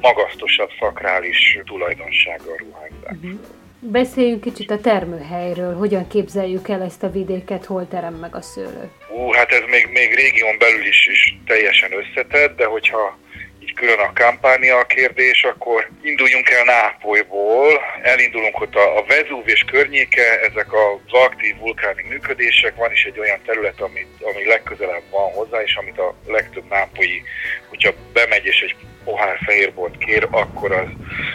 magasztosabb 0.00 0.70
szakrális 0.80 1.58
tulajdonsággal 1.64 2.56
ruházzák. 2.56 3.12
Uh-huh. 3.12 3.40
Beszéljünk 3.84 4.40
kicsit 4.40 4.70
a 4.70 4.80
termőhelyről, 4.80 5.74
hogyan 5.74 6.08
képzeljük 6.08 6.68
el 6.68 6.82
ezt 6.82 7.02
a 7.02 7.10
vidéket, 7.10 7.64
hol 7.64 7.88
terem 7.88 8.14
meg 8.14 8.34
a 8.34 8.40
szőlő? 8.40 8.90
Ú, 9.10 9.32
hát 9.32 9.50
ez 9.50 9.62
még, 9.66 9.88
még 9.92 10.14
régión 10.14 10.58
belül 10.58 10.86
is, 10.86 11.06
is 11.06 11.38
teljesen 11.46 11.90
összetett, 11.92 12.56
de 12.56 12.64
hogyha 12.64 13.18
így 13.62 13.74
külön 13.74 13.98
a 13.98 14.12
kampánia 14.14 14.78
a 14.78 14.84
kérdés, 14.84 15.44
akkor 15.44 15.88
induljunk 16.02 16.50
el 16.50 16.64
Nápolyból, 16.64 17.80
elindulunk 18.02 18.60
ott 18.60 18.74
a, 18.74 18.98
a 18.98 19.04
Vezúv 19.08 19.48
és 19.48 19.64
környéke, 19.70 20.40
ezek 20.40 20.72
az 20.72 21.12
aktív 21.12 21.58
vulkáni 21.58 22.02
működések, 22.08 22.76
van 22.76 22.92
is 22.92 23.04
egy 23.04 23.18
olyan 23.18 23.40
terület, 23.46 23.80
amit, 23.80 24.08
ami 24.20 24.46
legközelebb 24.46 25.02
van 25.10 25.32
hozzá, 25.32 25.62
és 25.62 25.74
amit 25.76 25.98
a 25.98 26.14
legtöbb 26.26 26.68
nápolyi, 26.68 27.22
hogyha 27.68 27.92
bemegy 28.12 28.44
és 28.44 28.60
egy 28.60 28.76
pohár 29.04 29.38
fehérbort 29.44 29.98
kér, 29.98 30.26
akkor 30.30 30.72
az, 30.72 30.88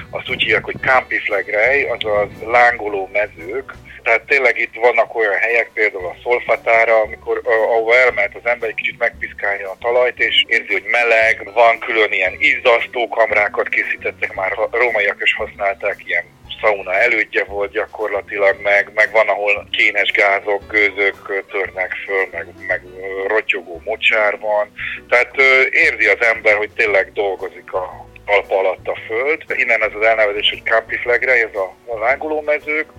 azt 0.10 0.30
úgy 0.30 0.42
hívják, 0.42 0.64
hogy 0.64 0.80
Campi 0.82 1.20
Flegrej, 1.20 1.84
azaz 1.84 2.30
lángoló 2.46 3.10
mezők, 3.14 3.74
tehát 4.08 4.26
tényleg 4.26 4.60
itt 4.60 4.76
vannak 4.76 5.16
olyan 5.16 5.38
helyek, 5.38 5.70
például 5.74 6.06
a 6.06 6.16
szolfatára, 6.24 7.02
amikor 7.02 7.42
ahova 7.46 7.96
elment 7.96 8.36
az 8.36 8.46
ember, 8.46 8.70
egy 8.70 8.76
kicsit 8.76 8.98
megpiszkálja 8.98 9.70
a 9.70 9.78
talajt, 9.80 10.20
és 10.20 10.44
érzi, 10.48 10.74
hogy 10.74 10.84
meleg, 10.92 11.50
van 11.54 11.80
külön 11.80 12.12
ilyen 12.12 12.36
izzasztó 12.40 13.08
kamrákat 13.08 13.70
készítettek 13.70 14.34
már, 14.34 14.52
a 14.52 14.70
rómaiak 14.72 15.18
is 15.22 15.34
használták, 15.34 15.98
ilyen 16.06 16.24
szauna 16.62 16.94
elődje 16.94 17.44
volt 17.44 17.72
gyakorlatilag, 17.72 18.56
meg, 18.62 18.92
meg 18.94 19.12
van, 19.12 19.28
ahol 19.28 19.68
kénes 19.72 20.12
gázok, 20.12 20.68
gőzök 20.68 21.44
törnek 21.52 21.92
föl, 22.06 22.28
meg, 22.32 22.48
meg 22.68 22.82
rotyogó 23.28 23.82
mocsár 23.86 24.40
van. 24.40 24.72
Tehát 25.10 25.36
érzi 25.70 26.08
az 26.08 26.22
ember, 26.22 26.56
hogy 26.56 26.70
tényleg 26.70 27.12
dolgozik 27.14 27.74
a 27.74 28.08
alpa 28.26 28.58
alatt 28.58 28.88
a 28.88 28.98
föld. 29.08 29.44
Innen 29.48 29.84
ez 29.84 29.92
az 30.00 30.06
elnevezés, 30.06 30.50
hogy 30.50 30.64
Campi 30.64 30.98
Flegre, 30.98 31.32
ez 31.32 31.56
a, 31.56 31.76
a 31.86 31.98
lángolómezők, 32.00 32.90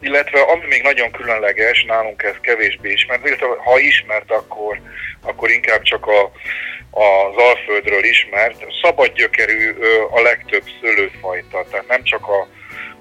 illetve 0.00 0.40
ami 0.40 0.66
még 0.66 0.82
nagyon 0.82 1.10
különleges, 1.10 1.84
nálunk 1.84 2.22
ez 2.22 2.34
kevésbé 2.40 2.92
ismert, 2.92 3.26
illetve 3.26 3.46
ha 3.46 3.78
ismert, 3.78 4.30
akkor, 4.30 4.80
akkor 5.22 5.50
inkább 5.50 5.82
csak 5.82 6.06
a, 6.06 6.30
az 6.90 7.36
Alföldről 7.36 8.04
ismert. 8.04 8.64
Szabad 8.82 9.12
gyökerű 9.12 9.74
a 10.10 10.20
legtöbb 10.20 10.64
szőlőfajta, 10.80 11.64
tehát 11.70 11.88
nem 11.88 12.02
csak 12.02 12.28
a, 12.28 12.48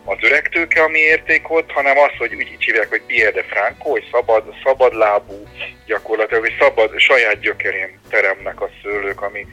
az 0.06 0.18
öreg 0.22 0.50
tőke, 0.50 0.84
ami 0.84 1.00
érték 1.00 1.51
ott, 1.51 1.72
hanem 1.72 1.98
az, 1.98 2.12
hogy 2.18 2.36
úgy 2.36 2.51
így 2.51 2.63
hívják, 2.63 2.89
hogy 2.89 3.01
Pierre 3.01 3.32
de 3.32 3.44
Franco, 3.44 3.89
hogy 3.89 4.08
szabad, 4.12 4.53
szabadlábú 4.63 5.44
gyakorlatilag, 5.86 6.44
hogy 6.44 6.56
szabad, 6.60 7.00
saját 7.00 7.39
gyökerén 7.39 8.00
teremnek 8.10 8.62
a 8.62 8.70
szőlők, 8.84 9.22
ami, 9.22 9.48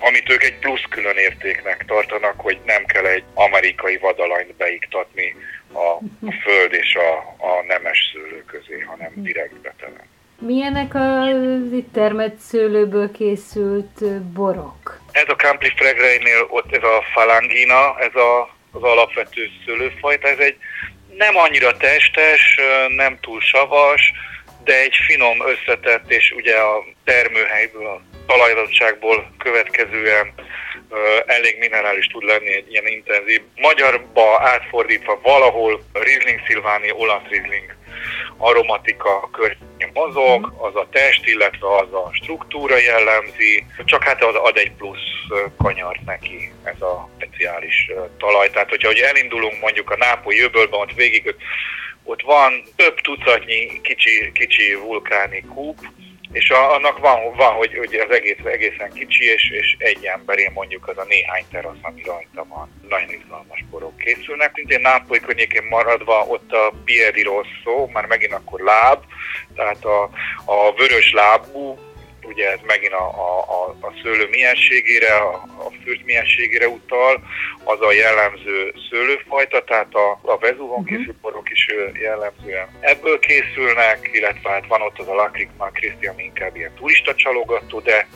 amit 0.00 0.30
ők 0.30 0.42
egy 0.42 0.58
plusz 0.58 0.84
külön 0.90 1.16
értéknek 1.16 1.84
tartanak, 1.86 2.40
hogy 2.40 2.58
nem 2.64 2.84
kell 2.84 3.06
egy 3.06 3.24
amerikai 3.34 3.96
vadalanyt 3.96 4.54
beiktatni 4.54 5.34
a, 5.76 5.94
a 6.26 6.32
föld 6.42 6.72
és 6.72 6.94
a, 6.94 7.16
a 7.46 7.64
nemes 7.66 8.10
szőlő 8.12 8.44
közé, 8.46 8.80
hanem 8.80 9.12
direkt 9.14 9.60
betelen. 9.60 10.06
Milyenek 10.38 10.94
itt 11.72 11.92
termett 11.92 12.36
szőlőből 12.36 13.10
készült 13.10 14.22
borok? 14.22 15.00
Ez 15.12 15.24
a 15.26 15.34
Campli 15.34 15.72
Fregreinél 15.76 16.46
ott 16.48 16.74
ez 16.74 16.82
a 16.82 17.04
falangina, 17.12 17.98
ez 17.98 18.14
a, 18.14 18.56
az 18.70 18.82
alapvető 18.82 19.48
szőlőfajta, 19.66 20.28
ez 20.28 20.38
egy 20.38 20.56
nem 21.16 21.36
annyira 21.36 21.76
testes, 21.76 22.58
nem 22.96 23.18
túl 23.20 23.40
savas, 23.40 24.12
de 24.64 24.80
egy 24.80 24.96
finom 25.06 25.38
összetett, 25.46 26.10
és 26.10 26.32
ugye 26.36 26.56
a 26.56 26.84
termőhelyből, 27.04 27.86
a 27.86 28.00
talajadottságból 28.26 29.30
következően 29.38 30.34
elég 31.26 31.58
minerális 31.58 32.06
tud 32.06 32.22
lenni 32.22 32.54
egy 32.54 32.70
ilyen 32.70 32.86
intenzív. 32.86 33.42
Magyarba 33.54 34.40
átfordítva 34.40 35.20
valahol 35.22 35.84
Riesling 35.92 36.40
Szilváni, 36.46 36.92
olasz 36.92 37.28
Riesling 37.28 37.74
aromatika 38.38 39.30
környékén 39.32 39.90
mozog, 39.92 40.52
az 40.58 40.76
a 40.76 40.88
test, 40.90 41.26
illetve 41.26 41.74
az 41.76 41.92
a 41.92 42.10
struktúra 42.12 42.76
jellemzi, 42.76 43.66
csak 43.84 44.02
hát 44.02 44.24
az 44.24 44.34
ad 44.34 44.56
egy 44.56 44.72
plusz 44.72 45.14
kanyart 45.58 46.04
neki 46.04 46.52
ez 46.64 46.80
a 46.80 47.10
speciális 47.16 47.90
talaj. 48.18 48.50
Tehát, 48.50 48.68
hogyha 48.68 48.88
hogy 48.88 48.98
elindulunk 48.98 49.60
mondjuk 49.60 49.90
a 49.90 49.96
Nápoly 49.96 50.34
jövőben, 50.34 50.80
ott 50.80 50.92
végig 50.92 51.34
ott 52.08 52.22
van 52.22 52.62
több 52.76 53.00
tucatnyi 53.00 53.80
kicsi, 53.82 54.32
kicsi 54.32 54.74
vulkáni 54.74 55.44
kúp, 55.54 55.78
és 56.32 56.50
a, 56.50 56.74
annak 56.74 56.98
van, 56.98 57.34
van 57.36 57.52
hogy, 57.52 57.76
hogy 57.78 57.94
az 57.94 58.14
egész 58.14 58.44
egészen 58.44 58.92
kicsi, 58.92 59.24
és, 59.24 59.50
és 59.50 59.76
egy 59.78 60.04
emberén 60.04 60.50
mondjuk 60.54 60.88
az 60.88 60.98
a 60.98 61.04
néhány 61.08 61.44
terasz, 61.50 61.82
ami 61.82 62.02
rajta 62.02 62.44
van. 62.48 62.70
Nagyon 62.88 63.10
izgalmas 63.10 63.64
borok 63.70 63.96
készülnek. 63.96 64.50
Szintén 64.54 64.80
Nápoly 64.80 65.20
környékén 65.20 65.66
maradva 65.68 66.24
ott 66.28 66.52
a 66.52 66.72
Piedi 66.84 67.22
Rosso, 67.22 67.86
már 67.92 68.06
megint 68.06 68.32
akkor 68.32 68.60
láb, 68.60 69.02
tehát 69.54 69.84
a, 69.84 70.02
a 70.44 70.72
vörös 70.76 71.12
lábú 71.12 71.78
ugye 72.28 72.50
ez 72.50 72.58
megint 72.66 72.92
a, 72.92 73.06
a, 73.08 73.68
a, 73.80 73.92
szőlő 74.02 74.28
mienségére, 74.30 75.14
a, 75.14 75.32
a 75.66 75.70
fürt 75.82 76.04
mienségére 76.04 76.68
utal, 76.68 77.22
az 77.64 77.80
a 77.80 77.92
jellemző 77.92 78.74
szőlőfajta, 78.90 79.64
tehát 79.64 79.94
a, 79.94 80.20
a 80.22 80.38
Vezuvon 80.38 80.80
uh-huh. 80.80 80.96
készült 80.96 81.16
borok 81.16 81.50
is 81.50 81.66
jellemzően 82.00 82.68
ebből 82.80 83.18
készülnek, 83.18 84.08
illetve 84.12 84.50
hát 84.50 84.66
van 84.66 84.82
ott 84.82 84.98
az 84.98 85.08
a 85.08 85.14
Lacrima 85.14 85.70
Christian, 85.72 86.14
ami 86.14 86.22
inkább 86.22 86.56
ilyen 86.56 86.74
turista 86.74 87.14
csalogató, 87.14 87.80
de 87.80 88.08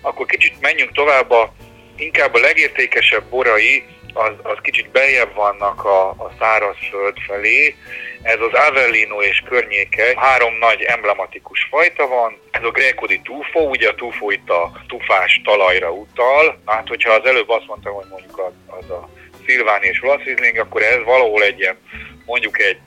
akkor 0.00 0.26
kicsit 0.26 0.60
menjünk 0.60 0.92
tovább 0.92 1.30
a 1.30 1.52
inkább 1.96 2.34
a 2.34 2.38
legértékesebb 2.38 3.24
borai, 3.24 3.84
az, 4.14 4.32
az 4.42 4.58
kicsit 4.62 4.90
beljebb 4.90 5.34
vannak 5.34 5.84
a, 5.84 6.08
a 6.08 6.30
szárazföld 6.38 7.16
felé. 7.26 7.76
Ez 8.22 8.40
az 8.40 8.68
Avellino 8.68 9.22
és 9.22 9.42
környéke, 9.48 10.12
három 10.16 10.54
nagy 10.54 10.82
emblematikus 10.82 11.66
fajta 11.70 12.06
van. 12.06 12.38
Ez 12.50 12.62
a 12.62 12.70
Greco 12.70 13.06
di 13.06 13.20
Tufo, 13.20 13.60
ugye 13.60 13.88
a 13.88 13.94
Tufo 13.94 14.30
itt 14.30 14.50
a 14.50 14.72
tufás 14.88 15.40
talajra 15.44 15.90
utal. 15.90 16.58
Hát, 16.66 16.88
hogyha 16.88 17.12
az 17.12 17.26
előbb 17.26 17.48
azt 17.48 17.66
mondtam, 17.66 17.94
hogy 17.94 18.06
mondjuk 18.10 18.38
az, 18.38 18.52
az 18.80 18.90
a 18.90 19.08
Szilváni 19.46 19.86
és 19.86 20.02
olasz 20.02 20.20
akkor 20.58 20.82
ez 20.82 21.04
valahol 21.04 21.42
egy 21.42 21.58
ilyen, 21.58 21.78
mondjuk 22.24 22.60
egy 22.60 22.78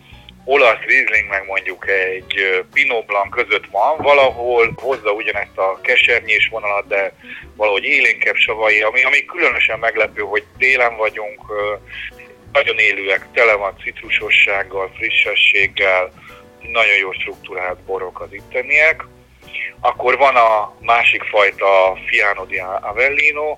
olasz 0.48 0.80
Riesling 0.86 1.30
meg 1.30 1.46
mondjuk 1.46 1.89
egy 1.89 2.63
Pinot 2.74 3.06
Blanc 3.06 3.36
között 3.36 3.66
van 3.72 3.98
valahol, 3.98 4.74
hozza 4.75 5.12
ugyanezt 5.12 5.58
a 5.58 5.80
kesernyés 5.82 6.48
vonalat, 6.51 6.88
de 6.88 7.13
valahogy 7.56 7.84
élénkebb 7.84 8.36
savai, 8.36 8.82
ami, 8.82 9.04
ami 9.04 9.25
különösen 9.25 9.80
meglepő, 9.80 10.22
hogy 10.22 10.44
télen 10.58 10.96
vagyunk, 10.96 11.42
nagyon 12.51 12.77
élőek, 12.77 13.27
tele 13.34 13.54
van 13.54 13.77
citrusossággal, 13.84 14.92
frissességgel, 14.98 16.12
nagyon 16.62 16.98
jó 16.98 17.12
struktúrált 17.12 17.80
borok 17.80 18.22
az 18.22 18.34
itteniek. 18.34 19.04
Akkor 19.82 20.18
van 20.18 20.36
a 20.36 20.75
másik 20.80 21.24
fajta 21.24 21.98
Fiano 22.06 22.46
di 22.46 22.62
Avellino, 22.82 23.58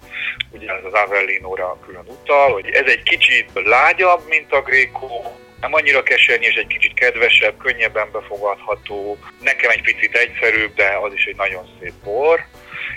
ugye 0.52 0.72
ez 0.72 0.84
az 0.86 0.94
Avellino-ra 0.94 1.78
külön 1.86 2.06
utal, 2.08 2.52
hogy 2.52 2.70
ez 2.70 2.86
egy 2.86 3.04
kicsit 3.04 3.50
lágyabb, 3.54 4.22
mint 4.28 4.52
a 4.54 4.62
Greco, 4.62 5.22
nem 5.62 5.74
annyira 5.74 6.00
és 6.00 6.56
egy 6.56 6.68
kicsit 6.68 6.94
kedvesebb, 6.94 7.58
könnyebben 7.58 8.12
befogadható, 8.12 9.18
nekem 9.42 9.70
egy 9.70 9.82
picit 9.82 10.16
egyszerűbb, 10.16 10.74
de 10.74 10.98
az 11.02 11.14
is 11.14 11.26
egy 11.26 11.36
nagyon 11.36 11.78
szép 11.80 11.94
bor. 12.04 12.46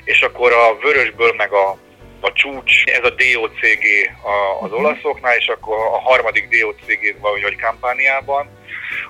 És 0.05 0.23
akkor 0.23 0.53
a 0.53 0.77
vörösből 0.83 1.35
meg 1.37 1.53
a, 1.53 1.71
a 2.21 2.33
csúcs, 2.33 2.85
ez 2.85 3.05
a 3.05 3.11
DOCG 3.11 3.85
az 4.61 4.71
mhm. 4.71 4.85
olaszoknál, 4.85 5.37
és 5.37 5.49
akkor 5.49 5.77
a 5.77 6.01
harmadik 6.01 6.49
DOCG 6.49 7.21
valahogy 7.21 7.57
kampániában, 7.57 8.61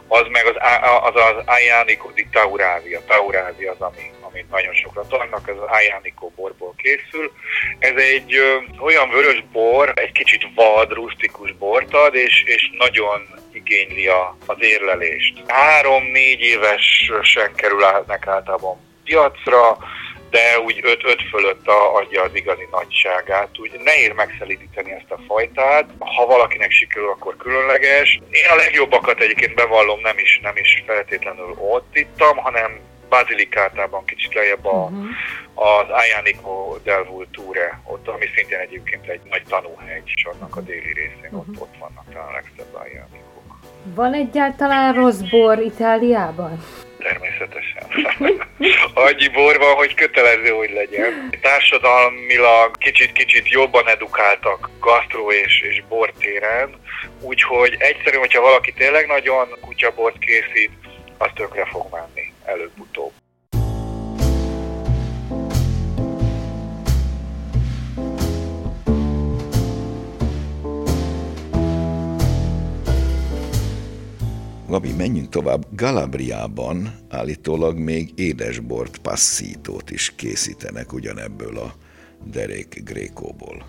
az 0.08 0.26
meg 0.30 0.46
az 0.46 0.56
az, 1.02 1.14
az 1.14 1.42
Ayanico 1.46 2.10
di 2.10 2.26
Taurávia. 2.32 3.00
Taurávia 3.06 3.70
az, 3.70 3.80
ami, 3.80 4.10
amit 4.20 4.50
nagyon 4.50 4.74
sokra 4.74 5.06
tartnak, 5.06 5.48
ez 5.48 5.56
az 5.56 5.68
Ayanico 5.68 6.28
borból 6.28 6.74
készül. 6.76 7.32
Ez 7.78 7.96
egy 7.96 8.34
ö, 8.34 8.56
olyan 8.80 9.08
vörös 9.08 9.44
bor, 9.52 9.92
egy 9.94 10.12
kicsit 10.12 10.46
vad, 10.54 10.92
rustikus 10.92 11.52
bort 11.52 11.94
ad, 11.94 12.14
és, 12.14 12.42
és 12.46 12.70
nagyon 12.78 13.41
igényli 13.54 14.06
a, 14.06 14.36
az 14.46 14.56
érlelést. 14.60 15.42
Három-négy 15.46 16.40
évesen 16.40 17.54
kerülnek 17.54 18.26
általában 18.26 18.76
piacra, 19.04 19.78
de 20.30 20.60
úgy 20.64 20.80
5-5 20.82 21.18
fölött 21.30 21.66
adja 21.94 22.22
az 22.22 22.34
igazi 22.34 22.68
nagyságát. 22.70 23.58
Úgy 23.58 23.80
nehéz 23.84 24.12
megszelídíteni 24.14 24.92
ezt 24.92 25.10
a 25.10 25.18
fajtát. 25.26 25.90
Ha 25.98 26.26
valakinek 26.26 26.70
sikerül, 26.70 27.08
akkor 27.08 27.36
különleges. 27.36 28.20
Én 28.30 28.50
a 28.50 28.54
legjobbakat 28.54 29.20
egyébként 29.20 29.54
bevallom, 29.54 30.00
nem 30.00 30.18
is, 30.18 30.40
nem 30.42 30.56
is 30.56 30.82
feltétlenül 30.86 31.54
ott 31.58 31.96
ittam, 31.96 32.36
hanem 32.36 32.80
Bazilikátában 33.08 34.04
kicsit 34.04 34.34
lejjebb 34.34 34.66
a, 34.66 34.82
uh-huh. 34.82 35.04
az 35.54 35.86
Ayanico 35.88 36.76
del 36.84 37.04
Vulture, 37.04 37.80
ott, 37.84 38.08
ami 38.08 38.26
szintén 38.34 38.58
egyébként 38.58 39.08
egy 39.08 39.20
nagy 39.30 39.42
tanúhely, 39.48 40.02
és 40.04 40.24
annak 40.24 40.56
a 40.56 40.60
déli 40.60 40.92
részén 40.92 41.30
uh-huh. 41.30 41.40
ott, 41.40 41.60
ott 41.60 41.74
vannak 41.78 42.04
talán 42.12 42.28
a 42.28 42.32
legszebb 42.32 42.74
Ayanico. 42.74 43.31
Van 43.84 44.14
egyáltalán 44.14 44.94
rossz 44.94 45.20
bor 45.20 45.58
Itáliában? 45.58 46.64
Természetesen. 46.98 47.82
Annyi 49.06 49.28
bor 49.28 49.58
van, 49.58 49.74
hogy 49.74 49.94
kötelező, 49.94 50.50
hogy 50.50 50.70
legyen. 50.70 51.30
Társadalmilag 51.40 52.76
kicsit-kicsit 52.78 53.48
jobban 53.48 53.88
edukáltak 53.88 54.70
gasztró 54.80 55.30
és, 55.30 55.60
és 55.60 55.82
bortéren, 55.88 56.70
úgyhogy 57.20 57.76
egyszerűen, 57.78 58.22
hogyha 58.22 58.40
valaki 58.40 58.72
tényleg 58.72 59.06
nagyon 59.06 59.48
kutyabort 59.60 60.18
készít, 60.18 60.70
az 61.18 61.28
tökre 61.34 61.64
fog 61.64 61.86
menni 61.90 62.32
előbb-utóbb. 62.44 63.12
Gabi, 74.72 74.92
menjünk 74.92 75.28
tovább. 75.28 75.66
Galabriában 75.76 76.94
állítólag 77.08 77.78
még 77.78 78.12
édesbort, 78.14 78.98
passzítót 78.98 79.90
is 79.90 80.14
készítenek 80.14 80.92
ugyanebből 80.92 81.58
a 81.58 81.74
derék 82.24 82.82
grékóból. 82.84 83.64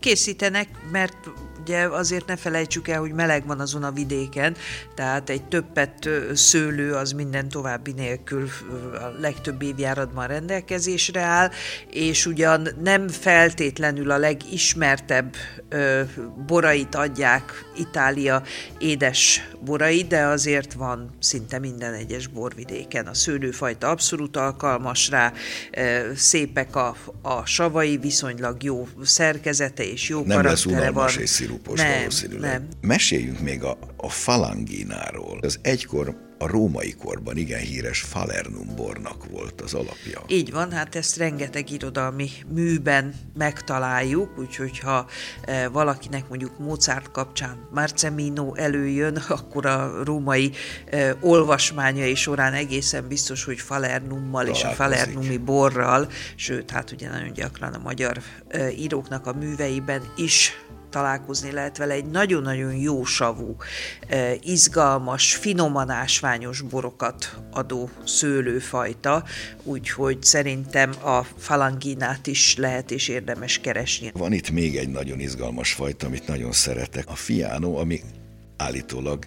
Készítenek, 0.00 0.68
mert 0.92 1.16
ugye 1.64 1.86
azért 1.88 2.26
ne 2.26 2.36
felejtsük 2.36 2.88
el, 2.88 3.00
hogy 3.00 3.12
meleg 3.12 3.46
van 3.46 3.60
azon 3.60 3.82
a 3.82 3.90
vidéken, 3.90 4.56
tehát 4.94 5.30
egy 5.30 5.44
többet 5.44 6.08
szőlő 6.34 6.92
az 6.92 7.12
minden 7.12 7.48
további 7.48 7.92
nélkül 7.92 8.48
a 8.92 9.20
legtöbb 9.20 9.62
évjáratban 9.62 10.26
rendelkezésre 10.26 11.20
áll, 11.20 11.50
és 11.90 12.26
ugyan 12.26 12.68
nem 12.82 13.08
feltétlenül 13.08 14.10
a 14.10 14.18
legismertebb 14.18 15.34
borait 16.46 16.94
adják 16.94 17.64
Itália 17.76 18.42
édes 18.78 19.48
borai, 19.64 20.02
de 20.02 20.24
azért 20.24 20.72
van 20.72 21.10
szinte 21.18 21.58
minden 21.58 21.94
egyes 21.94 22.26
borvidéken. 22.26 23.06
A 23.06 23.14
szőlőfajta 23.14 23.88
abszolút 23.88 24.36
alkalmas 24.36 25.08
rá, 25.08 25.32
szépek 26.14 26.76
a, 26.76 26.96
a 27.22 27.46
savai, 27.46 27.96
viszonylag 27.96 28.62
jó 28.62 28.88
szerkezete 29.74 29.92
és 29.92 30.08
jó 30.08 30.22
Nem 30.24 30.36
karaktere 30.42 30.80
lesz 30.80 30.92
van. 30.92 31.22
és 31.22 31.30
szirupos 31.30 31.80
nem, 31.80 31.98
valószínűleg. 31.98 32.50
Nem. 32.50 32.68
Meséljünk 32.80 33.40
még 33.40 33.62
a, 33.62 33.78
a 33.96 34.08
falangináról. 34.08 35.38
Az 35.42 35.58
egykor 35.62 36.16
a 36.44 36.46
római 36.46 36.94
korban 36.94 37.36
igen 37.36 37.60
híres 37.60 38.00
Falernum 38.00 38.74
bornak 38.76 39.30
volt 39.30 39.60
az 39.60 39.74
alapja. 39.74 40.22
Így 40.26 40.50
van, 40.50 40.72
hát 40.72 40.94
ezt 40.94 41.16
rengeteg 41.16 41.70
irodalmi 41.70 42.30
műben 42.48 43.14
megtaláljuk, 43.34 44.38
úgyhogy 44.38 44.78
ha 44.78 45.06
e, 45.44 45.68
valakinek 45.68 46.28
mondjuk 46.28 46.58
Mozart 46.58 47.10
kapcsán 47.10 47.68
Marcemino 47.70 48.54
előjön, 48.54 49.16
akkor 49.28 49.66
a 49.66 50.04
római 50.04 50.52
e, 50.90 51.16
olvasmányai 51.20 52.14
során 52.14 52.52
egészen 52.52 53.08
biztos, 53.08 53.44
hogy 53.44 53.58
Falernummal 53.58 54.46
és 54.46 54.64
a 54.64 54.68
Falernumi 54.68 55.36
borral, 55.36 56.08
sőt, 56.34 56.70
hát 56.70 56.90
ugye 56.90 57.10
nagyon 57.10 57.32
gyakran 57.32 57.72
a 57.72 57.78
magyar 57.78 58.22
e, 58.48 58.70
íróknak 58.70 59.26
a 59.26 59.32
műveiben 59.32 60.02
is 60.16 60.52
találkozni 60.94 61.50
lehet 61.52 61.76
vele, 61.76 61.94
egy 61.94 62.06
nagyon-nagyon 62.06 62.74
jó 62.74 63.04
savú, 63.04 63.56
izgalmas, 64.40 65.34
finoman 65.34 65.90
ásványos 65.90 66.60
borokat 66.60 67.36
adó 67.50 67.90
szőlőfajta, 68.04 69.24
úgyhogy 69.62 70.22
szerintem 70.22 70.90
a 71.02 71.22
falanginát 71.38 72.26
is 72.26 72.56
lehet 72.56 72.90
és 72.90 73.08
érdemes 73.08 73.58
keresni. 73.58 74.10
Van 74.12 74.32
itt 74.32 74.50
még 74.50 74.76
egy 74.76 74.88
nagyon 74.88 75.20
izgalmas 75.20 75.72
fajta, 75.72 76.06
amit 76.06 76.26
nagyon 76.26 76.52
szeretek, 76.52 77.08
a 77.08 77.14
fiano, 77.14 77.78
ami 77.78 78.00
állítólag 78.56 79.24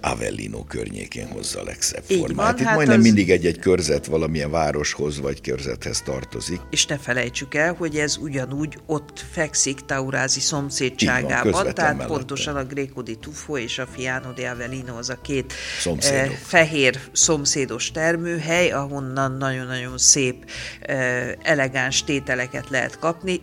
Avellino 0.00 0.64
környékén 0.64 1.26
hozza 1.26 1.60
a 1.60 1.64
legszebb 1.64 2.02
Így 2.06 2.18
formát. 2.18 2.46
Van, 2.46 2.58
Itt 2.58 2.64
hát 2.64 2.74
majdnem 2.74 2.98
az... 2.98 3.04
mindig 3.04 3.30
egy-egy 3.30 3.58
körzet 3.58 4.06
valamilyen 4.06 4.50
városhoz 4.50 5.20
vagy 5.20 5.40
körzethez 5.40 6.00
tartozik. 6.00 6.60
És 6.70 6.86
ne 6.86 6.98
felejtsük 6.98 7.54
el, 7.54 7.74
hogy 7.74 7.96
ez 7.96 8.16
ugyanúgy 8.16 8.78
ott 8.86 9.24
fekszik 9.30 9.80
Taurázi 9.80 10.40
szomszédságában, 10.40 11.52
van, 11.52 11.74
tehát 11.74 11.92
mellette. 11.92 12.14
pontosan 12.14 12.56
a 12.56 12.64
Greco 12.64 13.02
di 13.02 13.16
Tufo 13.16 13.56
és 13.56 13.78
a 13.78 13.86
Fiano 13.86 14.32
di 14.32 14.44
Avellino 14.44 14.96
az 14.96 15.10
a 15.10 15.20
két 15.22 15.52
eh, 16.00 16.30
fehér 16.42 17.00
szomszédos 17.12 17.90
termőhely, 17.90 18.70
ahonnan 18.70 19.32
nagyon-nagyon 19.32 19.98
szép, 19.98 20.50
eh, 20.80 21.32
elegáns 21.42 22.04
tételeket 22.04 22.70
lehet 22.70 22.98
kapni. 22.98 23.40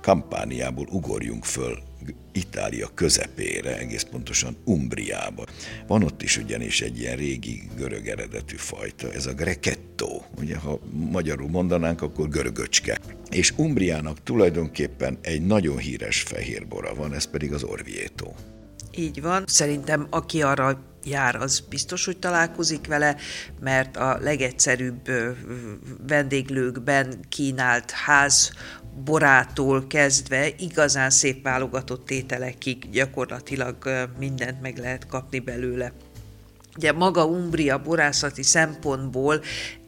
Kampániából 0.00 0.86
ugorjunk 0.90 1.44
föl 1.44 1.90
Itália 2.32 2.90
közepére, 2.94 3.78
egész 3.78 4.02
pontosan 4.02 4.56
Umbriába. 4.64 5.44
Van 5.86 6.02
ott 6.02 6.22
is 6.22 6.36
ugyanis 6.36 6.80
egy 6.80 6.98
ilyen 6.98 7.16
régi 7.16 7.62
görög 7.76 8.08
eredetű 8.08 8.56
fajta, 8.56 9.12
ez 9.12 9.26
a 9.26 9.32
grecetto, 9.32 10.22
ugye 10.38 10.56
ha 10.56 10.80
magyarul 10.90 11.48
mondanánk, 11.48 12.02
akkor 12.02 12.28
görögöcske. 12.28 12.98
És 13.30 13.52
Umbriának 13.56 14.22
tulajdonképpen 14.22 15.18
egy 15.20 15.46
nagyon 15.46 15.76
híres 15.76 16.22
fehérbora 16.22 16.94
van, 16.94 17.14
ez 17.14 17.24
pedig 17.24 17.52
az 17.52 17.62
Orvieto. 17.62 18.32
Így 18.96 19.22
van. 19.22 19.44
Szerintem 19.46 20.06
aki 20.10 20.42
arra 20.42 20.84
jár, 21.04 21.36
az 21.36 21.60
biztos, 21.68 22.04
hogy 22.04 22.18
találkozik 22.18 22.86
vele, 22.86 23.16
mert 23.60 23.96
a 23.96 24.18
legegyszerűbb 24.20 25.10
vendéglőkben 26.06 27.20
kínált 27.28 27.90
ház 27.90 28.52
borától 29.04 29.86
kezdve 29.86 30.48
igazán 30.58 31.10
szép 31.10 31.42
válogatott 31.42 32.06
tételekig 32.06 32.90
gyakorlatilag 32.90 33.76
mindent 34.18 34.60
meg 34.60 34.78
lehet 34.78 35.06
kapni 35.06 35.38
belőle. 35.38 35.92
Ugye 36.76 36.92
maga 36.92 37.26
Umbria 37.26 37.82
borászati 37.82 38.42
szempontból 38.42 39.40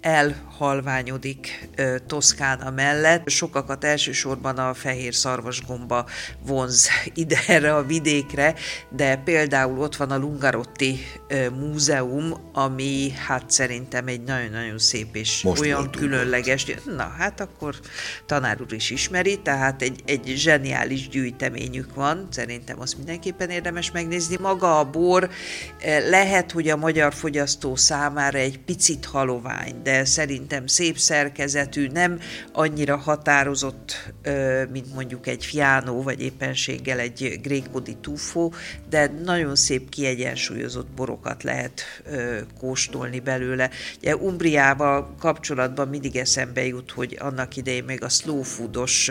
elhalványodik 0.04 1.68
Toszkána 2.06 2.70
mellett. 2.70 3.28
Sokakat 3.28 3.84
elsősorban 3.84 4.58
a 4.58 4.74
fehér 4.74 5.14
szarvasgomba 5.14 6.06
vonz 6.46 6.88
ide 7.14 7.38
erre 7.54 7.74
a 7.74 7.82
vidékre, 7.82 8.54
de 8.88 9.16
például 9.16 9.78
ott 9.78 9.96
van 9.96 10.10
a 10.10 10.16
Lungarotti 10.16 10.98
Múzeum, 11.58 12.50
ami 12.52 13.12
hát 13.26 13.50
szerintem 13.50 14.06
egy 14.06 14.22
nagyon-nagyon 14.22 14.78
szép 14.78 15.16
és 15.16 15.42
Most 15.42 15.60
olyan 15.60 15.90
különleges. 15.90 16.66
Ott. 16.68 16.96
Na, 16.96 17.14
hát 17.18 17.40
akkor 17.40 17.74
tanár 18.26 18.60
úr 18.60 18.72
is 18.72 18.90
ismeri, 18.90 19.40
tehát 19.42 19.82
egy, 19.82 20.02
egy 20.06 20.32
zseniális 20.36 21.08
gyűjteményük 21.08 21.94
van, 21.94 22.28
szerintem 22.30 22.80
azt 22.80 22.96
mindenképpen 22.96 23.50
érdemes 23.50 23.90
megnézni. 23.90 24.36
Maga 24.40 24.78
a 24.78 24.90
bor 24.90 25.30
lehet, 26.08 26.52
hogy 26.52 26.68
a 26.68 26.76
magyar 26.76 27.14
fogyasztó 27.14 27.76
számára 27.76 28.38
egy 28.38 28.58
picit 28.58 29.04
halovány, 29.04 29.80
de 29.82 29.93
szerintem 30.02 30.66
szép 30.66 30.98
szerkezetű, 30.98 31.86
nem 31.86 32.20
annyira 32.52 32.96
határozott, 32.96 34.12
mint 34.70 34.94
mondjuk 34.94 35.26
egy 35.26 35.44
fiánó, 35.44 36.02
vagy 36.02 36.20
éppenséggel 36.20 36.98
egy 36.98 37.40
di 37.82 37.96
Tuffo, 38.00 38.50
de 38.88 39.12
nagyon 39.24 39.56
szép 39.56 39.88
kiegyensúlyozott 39.88 40.88
borokat 40.88 41.42
lehet 41.42 41.82
kóstolni 42.58 43.20
belőle. 43.20 43.70
Ugye 43.98 44.16
Umbriával 44.16 45.14
kapcsolatban 45.18 45.88
mindig 45.88 46.16
eszembe 46.16 46.66
jut, 46.66 46.90
hogy 46.90 47.16
annak 47.20 47.56
idején 47.56 47.84
még 47.84 48.02
a 48.02 48.08
slow 48.08 48.42
foodos 48.42 49.10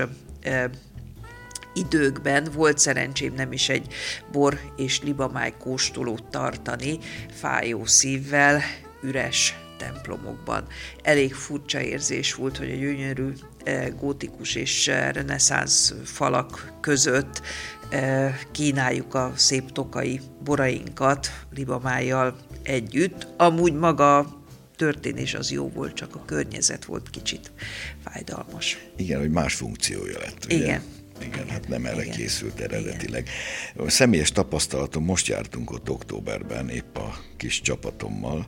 időkben 1.73 2.47
volt 2.53 2.77
szerencsém 2.77 3.33
nem 3.33 3.51
is 3.51 3.69
egy 3.69 3.93
bor 4.31 4.59
és 4.77 5.01
libamáj 5.01 5.53
kóstolót 5.59 6.23
tartani, 6.23 6.99
fájó 7.39 7.85
szívvel, 7.85 8.61
üres 9.01 9.55
templomokban. 9.77 10.67
Elég 11.01 11.33
furcsa 11.33 11.81
érzés 11.81 12.33
volt, 12.33 12.57
hogy 12.57 12.71
a 12.71 12.75
gyönyörű 12.75 13.33
eh, 13.63 13.87
gótikus 13.99 14.55
és 14.55 14.87
eh, 14.87 15.11
reneszánsz 15.11 15.93
falak 16.03 16.73
között 16.81 17.41
eh, 17.89 18.39
kínáljuk 18.51 19.13
a 19.13 19.33
szép 19.35 19.71
tokai 19.71 20.19
borainkat 20.43 21.27
libamájjal 21.55 22.35
együtt. 22.63 23.27
Amúgy 23.37 23.73
maga 23.73 24.41
történés 24.75 25.33
az 25.33 25.51
jó 25.51 25.69
volt, 25.69 25.93
csak 25.93 26.15
a 26.15 26.25
környezet 26.25 26.85
volt 26.85 27.09
kicsit 27.09 27.51
fájdalmas. 28.03 28.77
Igen, 28.97 29.19
hogy 29.19 29.31
más 29.31 29.53
funkciója 29.53 30.19
lett. 30.19 30.45
Ugye? 30.45 30.55
Igen. 30.55 30.81
Igen, 31.21 31.49
hát 31.49 31.67
nem 31.67 31.85
erre 31.85 32.01
Igen. 32.01 32.15
készült 32.15 32.59
eredetileg. 32.59 33.29
Igen. 33.73 33.85
A 33.85 33.89
személyes 33.89 34.31
tapasztalatom, 34.31 35.03
most 35.03 35.27
jártunk 35.27 35.71
ott 35.71 35.89
októberben, 35.89 36.69
épp 36.69 36.97
a 36.97 37.17
kis 37.37 37.61
csapatommal, 37.61 38.47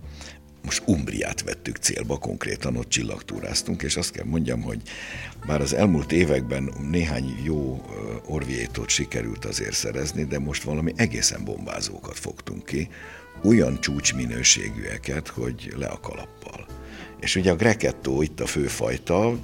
most 0.66 0.84
Umbriát 0.86 1.42
vettük 1.42 1.78
célba, 1.78 2.18
konkrétan 2.18 2.76
ott 2.78 2.90
csillagtúráztunk, 2.90 3.82
és 3.82 3.96
azt 3.96 4.12
kell 4.12 4.26
mondjam, 4.26 4.62
hogy 4.62 4.82
bár 5.48 5.62
az 5.62 5.74
elmúlt 5.74 6.12
években 6.12 6.74
néhány 6.90 7.40
jó 7.44 7.86
orviétot 8.26 8.90
sikerült 8.90 9.46
azért 9.46 9.74
szerezni, 9.74 10.24
de 10.24 10.40
most 10.40 10.64
valami 10.64 10.94
egészen 10.96 11.44
bombázókat 11.44 12.20
fogtunk 12.20 12.66
ki, 12.66 12.90
olyan 13.44 13.80
csúcsminőségűeket, 13.82 15.28
hogy 15.28 15.74
le 15.78 15.88
a 15.88 16.00
kalappal. 16.00 16.75
És 17.20 17.36
ugye 17.36 17.52
a 17.52 17.56
Grecetto 17.56 18.22
itt 18.22 18.40
a 18.40 18.46
főfajta, 18.46 19.38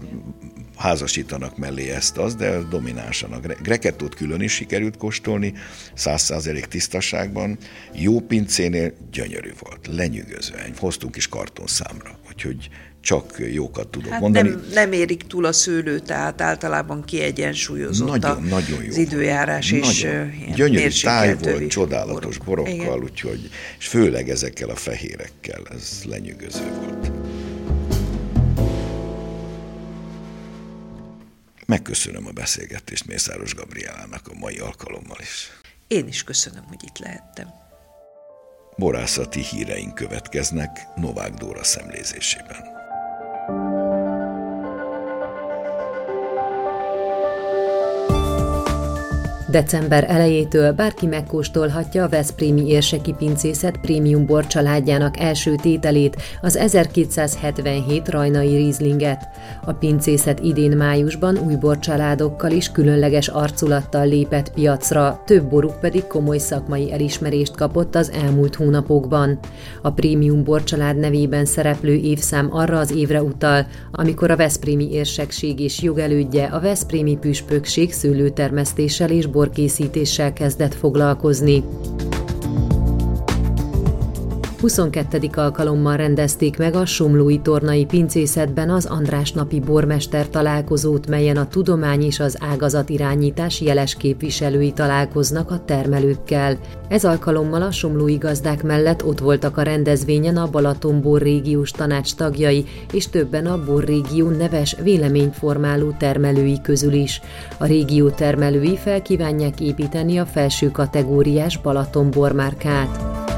házasítanak 0.82 1.58
mellé 1.58 1.90
ezt 1.90 2.18
az, 2.18 2.36
de 2.36 2.60
dominánsan. 2.70 3.32
A 3.32 3.40
Grecettót 3.62 4.16
külön 4.16 4.42
is 4.42 4.54
sikerült 4.54 4.98
kóstolni, 4.98 5.54
száz 5.94 6.22
százalék 6.22 6.66
tisztaságban, 6.66 7.58
jó 7.94 8.20
pincénél 8.20 8.94
gyönyörű 9.12 9.52
volt, 9.60 9.88
lenyűgözően. 9.88 10.74
Hoztunk 10.78 11.16
is 11.16 11.28
kartonszámra, 11.28 12.20
úgyhogy 12.28 12.70
csak 13.02 13.36
jókat 13.52 13.88
tudok 13.88 14.12
hát 14.12 14.22
mondani. 14.22 14.50
Nem, 14.50 14.64
nem 14.74 14.92
érik 14.92 15.24
túl 15.24 15.46
a 15.46 15.52
szőlő, 15.52 16.00
tehát 16.00 16.42
általában 16.42 17.04
kiegyensúlyozott 17.04 18.08
nagyon, 18.08 18.32
a, 18.32 18.40
nagyon 18.40 18.84
jó 18.84 18.90
az 18.90 18.98
időjárás 18.98 19.72
volt. 19.72 19.84
és 19.84 20.02
nagyon. 20.02 20.32
Gyönyörű 20.56 20.88
táj 21.02 21.36
volt, 21.42 21.68
csodálatos 21.68 22.38
borok. 22.38 22.66
borokkal, 22.66 22.98
Igen. 22.98 23.04
úgyhogy, 23.04 23.50
és 23.80 23.88
főleg 23.88 24.30
ezekkel 24.30 24.70
a 24.70 24.76
fehérekkel, 24.76 25.62
ez 25.72 26.02
lenyűgöző 26.06 26.64
volt. 26.80 27.12
Megköszönöm 31.72 32.28
a 32.28 32.32
beszélgetést 32.32 33.08
Mészáros 33.08 33.56
Gabrielának 33.56 34.28
a 34.28 34.38
mai 34.40 34.58
alkalommal 34.58 35.18
is. 35.20 35.50
Én 35.88 36.08
is 36.08 36.24
köszönöm, 36.24 36.64
hogy 36.68 36.84
itt 36.84 36.98
lehettem. 36.98 37.48
Borászati 38.78 39.42
híreink 39.42 39.96
következnek 39.96 40.80
Novák 40.96 41.34
Dóra 41.34 41.64
szemlézésében. 41.64 42.58
December 49.52 50.06
elejétől 50.08 50.72
bárki 50.72 51.06
megkóstolhatja 51.06 52.04
a 52.04 52.10
Veszprémi 52.10 52.68
érseki 52.68 53.14
pincészet 53.18 53.78
prémium 53.78 54.26
bor 54.26 54.48
családjának 54.48 55.20
első 55.20 55.56
tételét, 55.56 56.22
az 56.42 56.58
1277 56.58 58.10
rajnai 58.10 58.56
rizlinget. 58.56 59.28
A 59.66 59.74
pincészet 59.74 60.40
idén 60.40 60.78
májusban 60.78 61.38
új 61.38 61.56
borcsaládokkal 61.56 62.52
is 62.52 62.72
különleges 62.72 63.28
arculattal 63.28 64.08
lépett 64.08 64.54
piacra, 64.54 65.22
több 65.26 65.44
boruk 65.44 65.80
pedig 65.80 66.08
komoly 66.08 66.38
szakmai 66.38 66.92
elismerést 66.92 67.56
kapott 67.56 67.96
az 67.96 68.12
elmúlt 68.12 68.56
hónapokban. 68.56 69.40
A 69.82 69.92
prémium 69.92 70.44
borcsalád 70.44 70.98
nevében 71.00 71.46
szereplő 71.46 71.94
évszám 71.94 72.48
arra 72.52 72.80
az 72.80 72.92
évre 72.92 73.24
utal, 73.24 73.66
amikor 73.92 74.32
a 74.32 74.36
Veszprémi 74.36 74.92
érsekség 74.92 75.60
és 75.60 75.82
jogelődje 75.82 76.46
a 76.46 76.60
Veszprémi 76.60 77.18
püspökség 77.18 77.94
szőlőtermesztéssel 77.94 79.10
és 79.10 79.26
borkészítéssel 79.42 80.34
kezdett 80.34 80.74
foglalkozni. 80.74 81.64
22. 84.62 85.30
alkalommal 85.36 85.98
rendezték 85.98 86.58
meg 86.58 86.76
a 86.76 86.86
Somlói 86.86 87.40
Tornai 87.40 87.86
Pincészetben 87.86 88.70
az 88.70 88.86
András 88.86 89.32
napi 89.32 89.60
bormester 89.60 90.30
találkozót, 90.30 91.08
melyen 91.08 91.38
a 91.38 91.48
tudomány 91.48 92.02
és 92.04 92.20
az 92.20 92.38
ágazat 92.40 92.90
irányítás 92.90 93.62
jeles 93.62 93.96
képviselői 93.96 94.72
találkoznak 94.72 95.52
a 95.52 95.64
termelőkkel. 95.66 96.58
Ez 96.88 97.06
alkalommal 97.06 97.62
a 97.62 97.72
somlói 97.72 98.16
gazdák 98.16 98.64
mellett 98.64 99.06
ott 99.06 99.20
voltak 99.20 99.58
a 99.58 99.62
rendezvényen 99.62 100.38
a 100.38 100.50
Balaton 100.50 101.02
borrégiós 101.02 101.72
tanács 101.72 102.16
tagjai, 102.16 102.66
és 102.94 103.10
többen 103.10 103.46
a 103.46 103.64
borrégió 103.64 104.30
neves 104.30 104.76
véleményformáló 104.84 105.96
termelői 105.98 106.62
közül 106.62 106.94
is. 106.94 107.22
A 107.58 107.66
régió 107.66 108.10
termelői 108.10 108.78
felkívánják 108.78 109.60
építeni 109.60 110.18
a 110.18 110.26
felső 110.26 110.72
kategóriás 110.72 111.58
Balaton 111.58 112.12
bormárkát. 112.12 113.31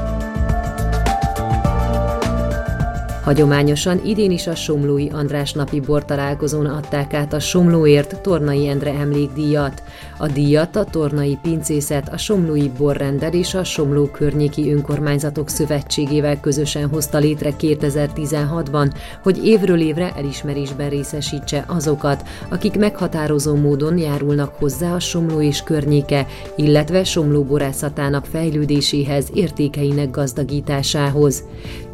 Hagyományosan 3.24 4.00
idén 4.04 4.30
is 4.30 4.46
a 4.46 4.54
Somlói 4.54 5.08
András 5.08 5.52
napi 5.52 5.80
bortalálkozón 5.80 6.66
adták 6.66 7.14
át 7.14 7.32
a 7.32 7.40
Somlóért 7.40 8.20
Tornai 8.20 8.68
Endre 8.68 8.92
emlékdíjat. 8.92 9.82
A 10.18 10.26
díjat 10.26 10.76
a 10.76 10.84
Tornai 10.84 11.38
Pincészet, 11.42 12.08
a 12.08 12.16
Somlói 12.16 12.68
Borrendel 12.68 13.32
és 13.32 13.54
a 13.54 13.64
Somló 13.64 14.06
Környéki 14.06 14.72
Önkormányzatok 14.72 15.48
Szövetségével 15.48 16.40
közösen 16.40 16.88
hozta 16.88 17.18
létre 17.18 17.50
2016-ban, 17.60 18.94
hogy 19.22 19.46
évről 19.46 19.80
évre 19.80 20.12
elismerésben 20.16 20.88
részesítse 20.88 21.64
azokat, 21.68 22.22
akik 22.48 22.78
meghatározó 22.78 23.54
módon 23.54 23.98
járulnak 23.98 24.54
hozzá 24.58 24.94
a 24.94 25.00
Somló 25.00 25.40
és 25.40 25.62
környéke, 25.62 26.26
illetve 26.56 27.04
Somló 27.04 27.42
borászatának 27.42 28.24
fejlődéséhez, 28.24 29.28
értékeinek 29.34 30.10
gazdagításához. 30.10 31.44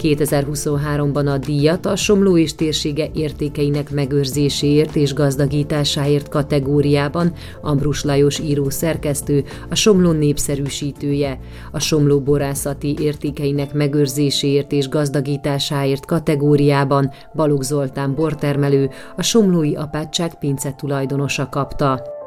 2023-ban 0.03 1.27
a 1.27 1.39
díjat 1.39 1.87
a 1.87 1.97
Somló 1.97 2.37
és 2.37 2.55
térsége 2.55 3.11
értékeinek 3.15 3.91
megőrzéséért 3.91 4.97
és 4.97 5.15
gazdagításáért 5.15 6.29
kategóriában 6.29 7.33
Ambrus 7.61 8.05
Lajos 8.05 8.39
író 8.39 8.71
szerkesztő, 8.71 9.45
a 9.71 9.75
Somló 9.75 10.13
népszerűsítője, 10.13 11.39
a 11.73 11.79
Somló 11.79 12.21
borászati 12.21 12.97
értékeinek 13.01 13.73
megőrzéséért 13.73 14.73
és 14.73 14.89
gazdagításáért 14.89 16.07
kategóriában 16.07 17.11
Balogh 17.35 17.63
Zoltán 17.63 18.15
bortermelő, 18.15 18.91
a 19.17 19.23
Somlói 19.23 19.75
apátság 19.75 20.39
pince 20.39 20.73
tulajdonosa 20.73 21.49
kapta. 21.49 22.19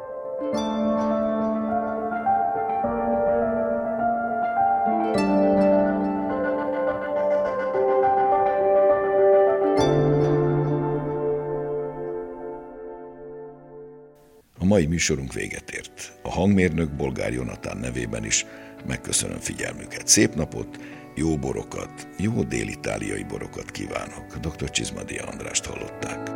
Mai 14.74 14.86
műsorunk 14.86 15.32
véget 15.32 15.70
ért. 15.70 16.18
A 16.22 16.30
hangmérnök 16.30 16.96
Bolgár 16.96 17.32
Jonatán 17.32 17.76
nevében 17.76 18.24
is 18.24 18.46
megköszönöm 18.86 19.38
figyelmüket. 19.38 20.06
Szép 20.06 20.34
napot, 20.34 20.78
jó 21.14 21.36
borokat, 21.36 22.08
jó 22.18 22.42
dél-itáliai 22.42 23.24
borokat 23.28 23.70
kívánok. 23.70 24.36
Dr. 24.40 24.70
Csizmadia 24.70 25.24
Andrást 25.24 25.64
hallották. 25.64 26.30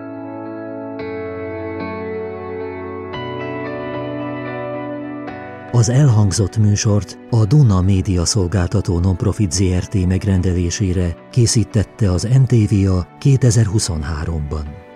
Az 5.72 5.88
elhangzott 5.88 6.56
műsort 6.56 7.18
a 7.30 7.44
Duna 7.44 7.80
Média 7.80 8.24
Szolgáltató 8.24 8.98
Nonprofit 8.98 9.52
ZRT 9.52 10.06
megrendelésére 10.06 11.16
készítette 11.30 12.10
az 12.10 12.22
NTVA 12.22 13.06
2023-ban. 13.20 14.87